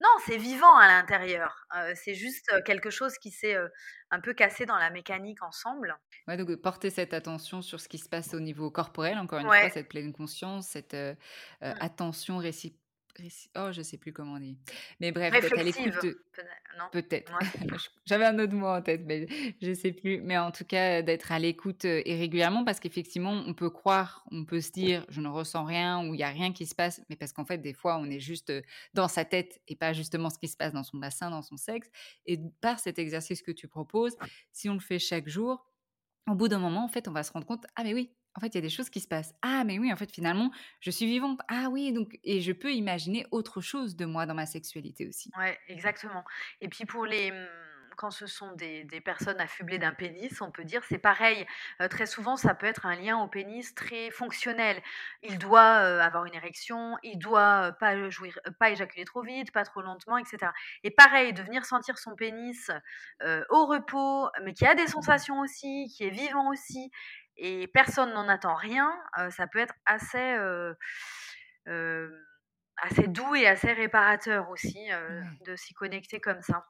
[0.00, 1.66] non, c'est vivant à l'intérieur.
[1.94, 3.56] c'est juste quelque chose qui s'est
[4.10, 5.96] un peu cassé dans la mécanique ensemble.
[6.28, 9.46] Ouais, donc porter cette attention sur ce qui se passe au niveau corporel, encore une
[9.46, 11.16] fois, cette pleine conscience, cette mmh.
[11.60, 12.83] attention réciproque
[13.56, 14.58] Oh, je sais plus comment on dit.
[15.00, 16.16] Mais bref, peut-être à l'écoute
[16.90, 17.32] Peut-être.
[18.06, 19.26] J'avais un autre mot en tête, mais
[19.62, 20.20] je sais plus.
[20.20, 24.44] Mais en tout cas, d'être à l'écoute et régulièrement, parce qu'effectivement, on peut croire, on
[24.44, 27.00] peut se dire, je ne ressens rien ou il y a rien qui se passe,
[27.08, 28.52] mais parce qu'en fait, des fois, on est juste
[28.94, 31.56] dans sa tête et pas justement ce qui se passe dans son bassin, dans son
[31.56, 31.88] sexe.
[32.26, 34.16] Et par cet exercice que tu proposes,
[34.52, 35.70] si on le fait chaque jour,
[36.28, 38.40] au bout d'un moment, en fait, on va se rendre compte, ah mais oui, en
[38.40, 39.34] fait, il y a des choses qui se passent.
[39.42, 41.40] Ah, mais oui, en fait, finalement, je suis vivante.
[41.48, 45.30] Ah oui, donc, et je peux imaginer autre chose de moi dans ma sexualité aussi.
[45.38, 46.24] Ouais, exactement.
[46.60, 47.46] Et puis pour les, mmh,
[47.96, 51.46] quand ce sont des, personnes affublées d'un pénis, on peut dire c'est pareil.
[51.90, 54.82] très souvent, ça peut être un lien au pénis très fonctionnel.
[55.22, 59.80] Il doit avoir une érection, il doit pas jouir, pas éjaculer trop vite, pas trop
[59.80, 60.50] lentement, etc.
[60.82, 62.70] Et pareil, de venir sentir son pénis
[63.50, 66.90] au repos, mais qui a des sensations aussi, qui est vivant aussi,
[67.36, 68.92] et personne n'en attend rien,
[69.30, 70.36] ça peut être assez,
[72.76, 74.88] assez doux et assez réparateur aussi
[75.46, 76.66] de s'y connecter comme ça.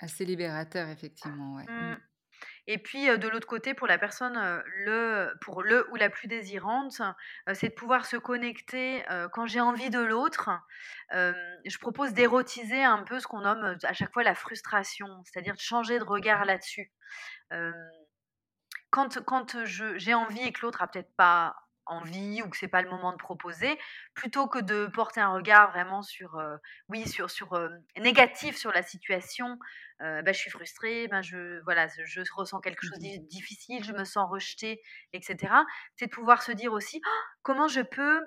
[0.00, 1.64] Assez libérateur, effectivement, ouais.
[1.68, 1.90] Mmh.
[1.92, 2.00] Mmh.
[2.66, 4.36] Et puis, de l'autre côté, pour la personne,
[4.66, 7.00] le pour le ou la plus désirante,
[7.54, 10.50] c'est de pouvoir se connecter, quand j'ai envie de l'autre.
[11.10, 15.60] je propose d'érotiser un peu ce qu'on nomme, à chaque fois la frustration, c'est-à-dire de
[15.60, 16.92] changer de regard là-dessus.
[18.92, 22.82] Quand quand, j'ai envie et que l'autre a peut-être pas envie ou que c'est pas
[22.82, 23.78] le moment de proposer,
[24.14, 26.56] plutôt que de porter un regard vraiment sur, euh,
[26.88, 27.68] oui, sur, sur euh,
[27.98, 29.58] négatif sur la situation,
[30.00, 33.92] euh, bah, je suis frustrée, ben je, voilà, je ressens quelque chose de difficile, je
[33.92, 34.80] me sens rejetée,
[35.12, 35.52] etc.
[35.96, 37.10] C'est de pouvoir se dire aussi «Oh,
[37.42, 38.20] comment je peux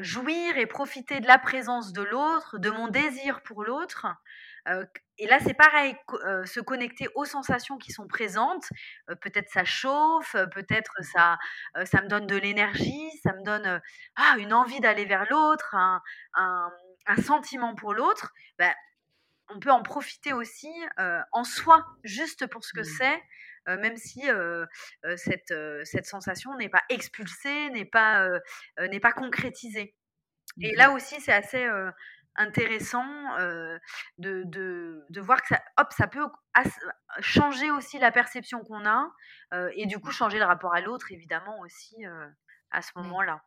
[0.00, 4.06] jouir et profiter de la présence de l'autre, de mon désir pour l'autre,
[5.18, 5.96] et là, c'est pareil,
[6.44, 8.66] se connecter aux sensations qui sont présentes.
[9.20, 11.38] peut-être ça chauffe, peut-être ça,
[11.84, 13.80] ça me donne de l'énergie, ça me donne
[14.16, 15.74] ah, une envie d'aller vers l'autre,
[16.34, 16.72] un,
[17.22, 18.32] sentiment pour l'autre.
[18.58, 18.74] Ben,
[19.48, 20.72] on peut en profiter aussi
[21.32, 22.84] en soi, juste pour ce que mmh.
[22.84, 23.22] c'est,
[23.78, 24.22] même si
[25.16, 25.54] cette,
[25.84, 28.28] cette sensation n'est pas expulsée, n'est pas,
[28.90, 29.94] n'est pas concrétisée.
[30.60, 31.66] Et là aussi, c'est assez
[32.36, 33.06] intéressant
[34.18, 36.26] de, de, voir que ça, hop, ça peut
[37.20, 39.10] changer aussi la perception qu'on a
[39.74, 42.04] et du coup changer le rapport à l'autre évidemment aussi
[42.70, 43.42] à ce moment-là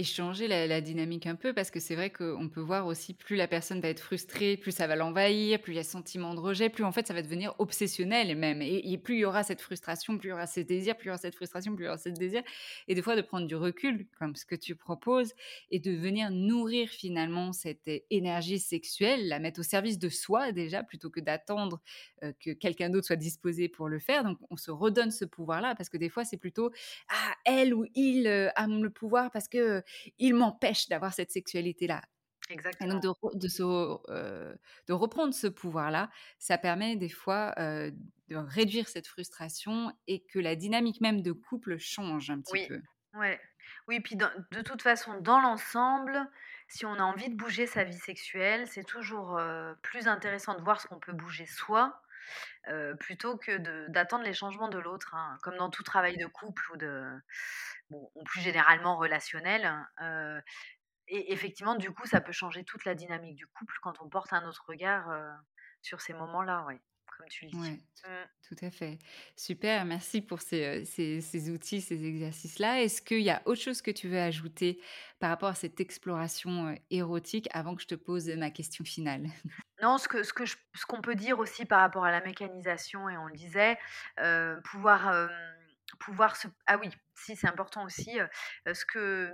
[0.00, 3.34] et changer la, dynamique un peu parce que c'est vrai qu'on peut voir aussi plus
[3.34, 6.40] la personne va être frustrée, plus ça va l'envahir, plus il y a sentiment de
[6.40, 8.62] rejet, plus en fait ça va devenir obsessionnel même.
[8.62, 11.08] Et, plus il y aura cette frustration, plus il y aura ce désir, plus il
[11.08, 12.42] y aura cette frustration, plus il y aura ce désir.
[12.86, 15.34] Et des fois de prendre du recul, comme ce que tu proposes,
[15.72, 20.84] et de venir nourrir finalement cette énergie sexuelle, la mettre au service de soi déjà,
[20.84, 21.80] plutôt que d'attendre
[22.22, 24.22] euh, que quelqu'un d'autre soit disposé pour le faire.
[24.22, 26.70] Donc on se redonne ce pouvoir-là parce que des fois c'est plutôt
[27.08, 29.82] ah elle ou il euh, a le pouvoir parce que
[30.18, 32.02] il m'empêche d'avoir cette sexualité-là.
[32.50, 32.96] Exactement.
[32.96, 39.92] Et donc de, de, reprendre ce pouvoir-là, ça permet des fois de réduire cette frustration
[40.06, 42.66] et que la dynamique même de couple change un petit oui.
[42.68, 42.80] peu.
[43.14, 43.40] Ouais.
[43.86, 46.26] Oui, puis de toute façon, dans l'ensemble,
[46.68, 49.40] si on a envie de bouger sa vie sexuelle, c'est toujours
[49.82, 52.00] plus intéressant de voir ce qu'on peut bouger soi
[52.98, 55.14] plutôt que d'attendre les changements de l'autre.
[55.14, 55.38] Hein.
[55.42, 57.18] Comme dans tout travail de couple ou de,
[57.90, 59.70] bon, ou plus généralement relationnel.
[61.08, 64.32] et effectivement, du coup, ça peut changer toute la dynamique du couple quand on porte
[64.32, 65.10] un autre regard
[65.82, 66.80] sur ces moments-là, ouais,
[67.16, 67.56] comme tu le dis.
[67.56, 68.28] Ouais, mmh.
[68.48, 68.98] tout à fait.
[69.36, 72.82] Super, merci pour ces, ces, outils, ces exercices-là.
[72.82, 74.80] Est-ce qu'il y a autre chose que tu veux ajouter
[75.18, 79.28] par rapport à cette exploration érotique avant que je te pose ma question finale?
[79.80, 83.08] Non, ce que ce que ce qu'on peut dire aussi par rapport à la mécanisation
[83.08, 83.78] et on le disait,
[84.64, 85.28] pouvoir
[85.96, 88.18] pouvoir se ah oui, si c'est important aussi,
[88.66, 89.32] ce que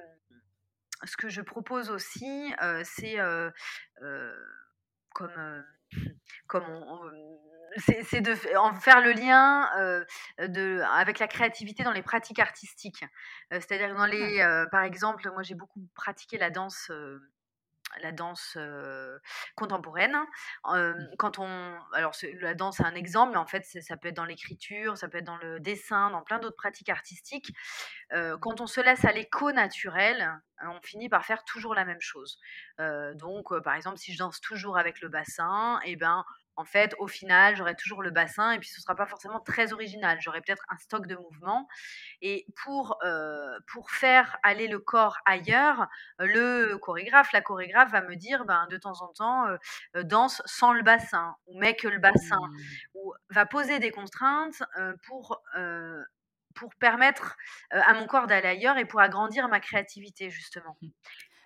[1.05, 3.17] ce que je propose aussi, c'est
[5.13, 5.65] comme
[6.47, 7.01] comme on,
[7.77, 9.69] c'est de faire le lien
[10.39, 13.05] de, avec la créativité dans les pratiques artistiques.
[13.51, 16.91] C'est-à-dire dans les, par exemple, moi j'ai beaucoup pratiqué la danse
[18.03, 18.59] la danse
[19.55, 20.17] contemporaine.
[20.65, 20.93] Mmh.
[21.19, 24.25] quand on, alors la danse c'est un exemple, mais en fait ça peut être dans
[24.25, 27.53] l'écriture, ça peut être dans le dessin, dans plein d'autres pratiques artistiques.
[28.11, 32.39] quand on se laisse à l'écho naturel, on finit par faire toujours la même chose.
[33.15, 36.25] donc par exemple si je danse toujours avec le bassin, et eh ben
[36.57, 39.41] en fait, au final, j'aurai toujours le bassin et puis ce ne sera pas forcément
[39.41, 40.19] très original.
[40.21, 41.69] J'aurai peut-être un stock de mouvements.
[42.23, 45.89] Et pour, euh, pour faire aller le corps ailleurs,
[46.19, 50.73] le chorégraphe, la chorégraphe va me dire ben, de temps en temps, euh, danse sans
[50.73, 52.41] le bassin ou mets que le bassin.
[52.41, 52.59] Mmh.
[52.95, 55.43] Ou va poser des contraintes euh, pour,
[56.55, 57.37] pour permettre
[57.71, 60.77] à mon corps d'aller ailleurs et pour agrandir ma créativité, justement.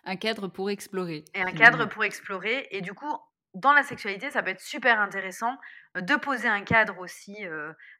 [0.04, 1.24] Un cadre pour explorer.
[1.34, 2.66] Et un cadre pour explorer.
[2.70, 3.14] Et du coup,
[3.58, 5.56] dans la sexualité, ça peut être super intéressant
[5.94, 7.36] de poser un cadre aussi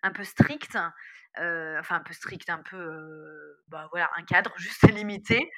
[0.02, 0.76] un peu strict,
[1.36, 5.50] enfin un peu strict, un peu, bah, voilà, un cadre juste limité,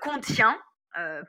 [0.00, 0.58] qu'on tient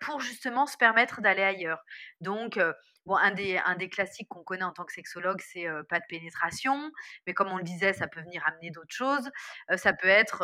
[0.01, 1.83] pour justement se permettre d'aller ailleurs.
[2.21, 2.59] Donc,
[3.08, 6.05] Bon, un des, un des classiques qu'on connaît en tant que sexologue, c'est pas de
[6.10, 6.91] pénétration,
[7.26, 9.32] mais comme on le disait, ça peut venir amener d'autres choses.
[9.78, 10.43] ça peut être,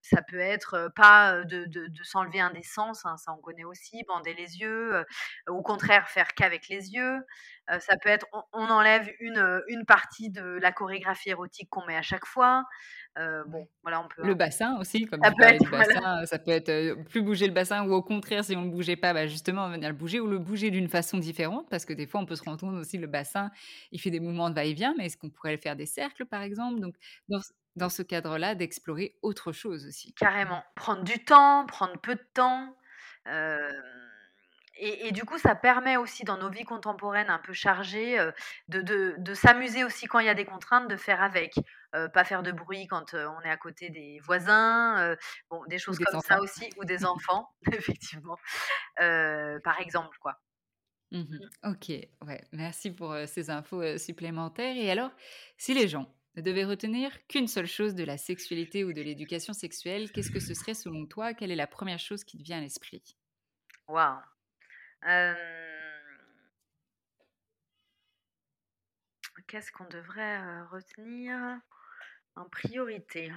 [0.00, 3.64] ça peut être pas de, de, de s'enlever un des sens, hein, ça on connaît
[3.64, 5.04] aussi, bander les yeux,
[5.48, 7.20] au contraire faire qu'avec les yeux.
[7.68, 12.02] ça peut être, on, enlève une, une partie de la chorégraphie érotique qu'on met à
[12.02, 12.64] chaque fois.
[13.16, 14.26] bon, voilà, on peut.
[14.26, 17.84] Le bassin aussi, comme ça peut être, bassin, ça peut être plus bouger le bassin
[17.86, 20.26] ou au contraire, si on ne le bougeait pas, bah justement, venir le bouger ou
[20.26, 22.98] le bouger d'une façon différente parce que des fois, on peut se rendre compte aussi,
[22.98, 23.50] le bassin,
[23.92, 26.80] il fait des mouvements de va-et-vient, mais est-ce qu'on pourrait faire des cercles, par exemple?
[26.80, 26.94] Donc,
[27.76, 30.14] dans, ce cadre-là, d'explorer autre chose aussi.
[30.14, 30.62] Carrément.
[30.74, 32.76] Prendre du temps, prendre peu de temps.
[34.78, 38.18] et, du coup, ça permet aussi dans nos vies contemporaines un peu chargées
[38.68, 38.80] de,
[39.18, 41.54] de, s'amuser aussi quand il y a des contraintes, de faire avec.
[42.14, 45.14] pas faire de bruit quand on est à côté des voisins,
[45.50, 48.38] bon, des choses comme ça aussi, ou des enfants, effectivement,
[48.96, 50.38] par exemple, quoi.
[51.16, 51.38] Mmh.
[51.64, 54.76] Ok, ouais, merci pour ces infos supplémentaires.
[54.76, 55.10] Et alors,
[55.56, 59.54] si les gens ne devaient retenir qu'une seule chose de la sexualité ou de l'éducation
[59.54, 61.32] sexuelle, qu'est-ce que ce serait selon toi?
[61.32, 63.16] Quelle est la première chose qui te vient à l'esprit?
[63.88, 64.20] Waouh.
[69.46, 71.60] Qu'est-ce qu'on devrait retenir?
[72.34, 73.32] En priorité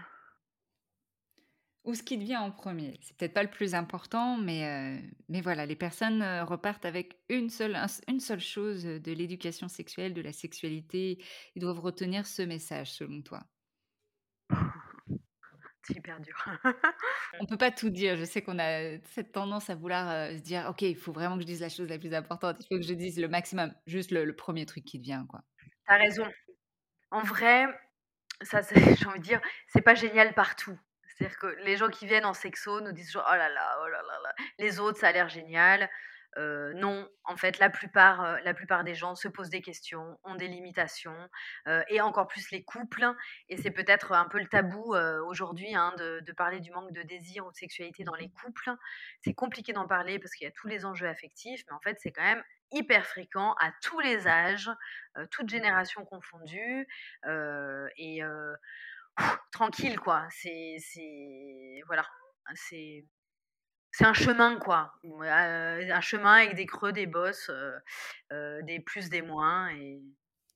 [1.85, 2.99] ou ce qui te vient en premier.
[3.01, 7.77] C'est peut-être pas le plus important, mais, mais voilà, les personnes repartent avec une seule,
[8.07, 11.23] une seule chose de l'éducation sexuelle, de la sexualité.
[11.55, 13.41] Ils doivent retenir ce message, selon toi.
[15.89, 16.35] C'est hyper dur.
[17.39, 18.15] On peut pas tout dire.
[18.15, 21.41] Je sais qu'on a cette tendance à vouloir se dire, ok, il faut vraiment que
[21.41, 22.57] je dise la chose la plus importante.
[22.59, 25.41] Il faut que je dise le maximum, juste le, premier truc qui te vient, quoi.
[25.87, 26.27] T'as raison.
[27.09, 27.65] En vrai,
[28.41, 30.77] ça, j'ai envie de dire, c'est pas génial partout.
[31.19, 34.01] C'est-à-dire que les gens qui viennent en sexo nous disent oh là là, oh là
[34.01, 35.89] là là, les autres, ça a l'air génial.
[36.37, 40.47] non, en fait, la plupart, la plupart des gens se posent des questions, ont des
[40.47, 41.29] limitations,
[41.89, 43.05] et encore plus les couples.
[43.49, 44.95] Et c'est peut-être un peu le tabou
[45.27, 48.71] aujourd'hui hein, de, de, parler du manque de désir ou de sexualité dans les couples.
[49.21, 51.97] C'est compliqué d'en parler parce qu'il y a tous les enjeux affectifs, mais en fait,
[51.99, 54.71] c'est quand même hyper fréquent à tous les âges,
[55.31, 56.87] toutes générations confondues.
[57.25, 58.21] et
[59.51, 60.27] tranquille, quoi.
[60.31, 60.77] C'est,
[61.87, 62.05] voilà,
[62.55, 63.05] c'est,
[63.91, 64.93] c'est un chemin, quoi.
[65.03, 67.51] un chemin avec des creux, des bosses,
[68.31, 70.01] des plus, des moins, et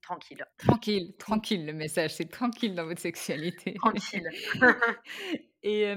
[0.03, 0.45] tranquille.
[0.57, 3.73] Tranquille, tranquille, le message, c'est tranquille dans votre sexualité.
[3.73, 4.29] Tranquille.
[5.65, 5.93] Et,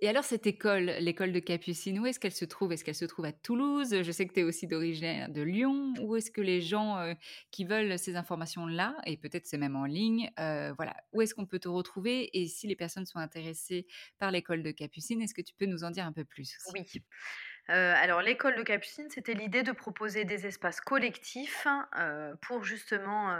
[0.00, 2.72] et, alors, cette école, l'école de Capucine, où est-ce qu'elle se trouve?
[2.72, 4.02] Est-ce qu'elle se trouve à Toulouse?
[4.02, 5.94] Je sais que tu es aussi d'origine de Lyon.
[6.02, 7.14] Où est-ce que les gens
[7.50, 11.58] qui veulent ces informations-là, et peut-être c'est même en ligne, voilà, où est-ce qu'on peut
[11.58, 12.28] te retrouver?
[12.38, 13.86] Et si les personnes sont intéressées
[14.18, 16.82] par l'école de Capucine, est-ce que tu peux nous en dire un peu plus Oui.
[17.68, 21.66] Alors l'école de Capucine, c'était l'idée de proposer des espaces collectifs
[22.40, 23.36] pour justement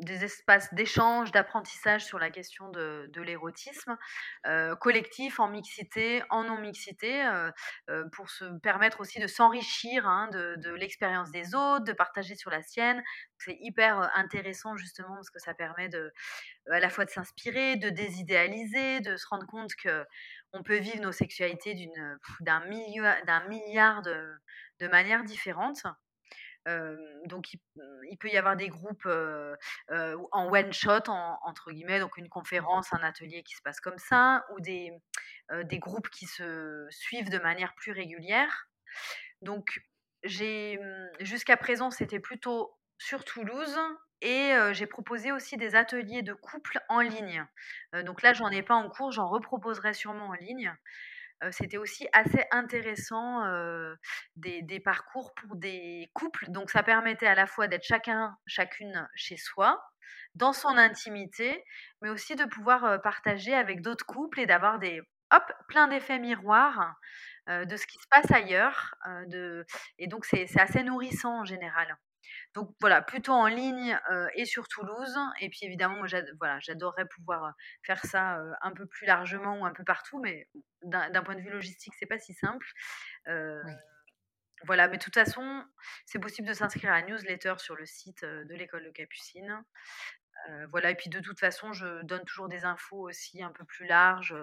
[0.00, 3.96] des espaces d'échange, d'apprentissage sur la question de, l'érotisme,
[4.80, 7.28] collectif en mixité, en non-mixité,
[8.12, 12.50] pour se permettre aussi de s'enrichir hein, de, de l'expérience des autres, de partager sur
[12.50, 13.02] la sienne.
[13.38, 16.12] C'est hyper intéressant justement parce que ça permet de,
[16.70, 20.04] à la fois de s'inspirer, de désidéaliser, de se rendre compte que
[20.52, 21.74] on peut vivre nos sexualités
[22.40, 25.82] d'un milliard de, manières différentes.
[27.26, 29.08] donc, il, peut y avoir des groupes
[29.88, 34.44] en one shot, entre guillemets, donc une conférence, un atelier qui se passe comme ça,
[34.54, 34.92] ou des,
[35.78, 38.68] groupes qui se suivent de manière plus régulière.
[39.42, 39.80] Donc,
[40.24, 40.78] j'ai
[41.20, 43.78] jusqu'à présent, c'était plutôt sur Toulouse
[44.20, 47.44] et j'ai proposé aussi des ateliers de couple en ligne.
[48.04, 50.74] donc là, j'en ai pas en cours, j'en reproposerai sûrement en ligne.
[51.52, 53.44] C'était aussi assez intéressant
[54.36, 56.50] des, des, parcours pour des couples.
[56.50, 59.80] Donc ça permettait à la fois d'être chacun, chacune chez soi,
[60.34, 61.64] dans son intimité,
[62.02, 65.00] mais aussi de pouvoir partager avec d'autres couples et d'avoir des
[65.30, 66.94] hop, plein d'effets miroirs
[67.48, 68.94] de ce qui se passe ailleurs.
[69.26, 69.64] de...
[69.98, 71.96] Et donc c'est assez nourrissant en général.
[72.54, 73.98] Donc voilà, plutôt en ligne
[74.34, 75.18] et sur Toulouse.
[75.40, 76.06] Et puis évidemment, moi,
[76.38, 80.48] voilà, j'adorerais pouvoir faire ça un peu plus largement ou un peu partout, mais
[80.82, 82.66] d'un point de vue logistique, c'est pas si simple.
[84.64, 85.64] Voilà, mais de toute façon,
[86.04, 89.64] c'est possible de s'inscrire à la newsletter sur le site de l'école de Capucine.
[90.70, 93.86] voilà, et puis de toute façon, je donne toujours des infos aussi un peu plus
[93.86, 94.34] larges,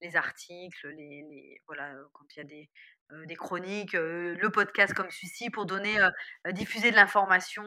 [0.00, 2.70] les articles, les voilà, quand il y a des,
[3.01, 7.64] euh, des chroniques, euh, le podcast comme celui-ci pour donner, euh, diffuser de l'information,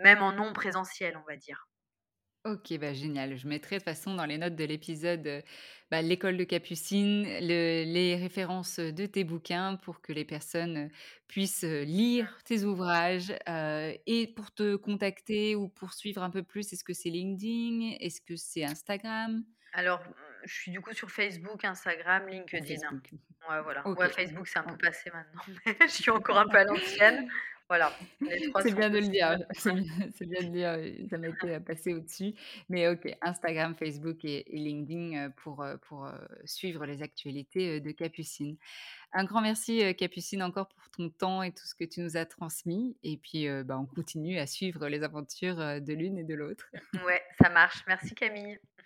[0.00, 1.68] même en non présentiel, on va dire.
[2.44, 3.36] Ok, bah génial.
[3.36, 5.44] Je mettrai de toute façon dans les notes de l'épisode
[5.92, 10.90] bah, l'école de Capucine, les références de tes bouquins pour que les personnes
[11.28, 16.72] puissent lire tes ouvrages et pour te contacter ou pour suivre un peu plus.
[16.72, 17.96] Est-ce que c'est LinkedIn?
[18.00, 19.44] Est-ce que c'est Instagram?
[19.72, 20.02] Alors,
[20.44, 22.76] je suis du coup sur Facebook, Instagram, LinkedIn.
[23.48, 23.86] Ouais, voilà.
[23.88, 27.28] Ouais, Facebook, c'est un peu passé maintenant, mais je suis encore un peu à l'ancienne.
[27.68, 27.90] Voilà.
[28.62, 29.38] C'est bien de le dire.
[29.52, 31.08] C'est bien, de le dire.
[31.08, 32.34] Ça m'a été passé au-dessus.
[32.68, 36.06] Mais ok, Instagram, Facebook et, LinkedIn pour, pour
[36.44, 38.58] suivre les actualités de Capucine.
[39.14, 42.26] Un grand merci, Capucine, encore pour ton temps et tout ce que tu nous as
[42.26, 42.94] transmis.
[43.04, 46.68] Et puis, bah, on continue à suivre les aventures de l'une et de l'autre.
[47.06, 47.84] Ouais, ça marche.
[47.86, 48.58] Merci, Camille.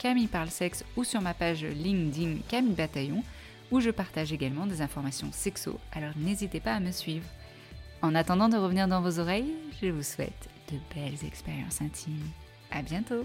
[0.00, 3.22] Camille parle sexe ou sur ma page LinkedIn Camille Bataillon
[3.70, 7.26] où je partage également des informations sexo, alors n'hésitez pas à me suivre.
[8.00, 12.30] En attendant de revenir dans vos oreilles, je vous souhaite de belles expériences intimes.
[12.70, 13.24] À bientôt!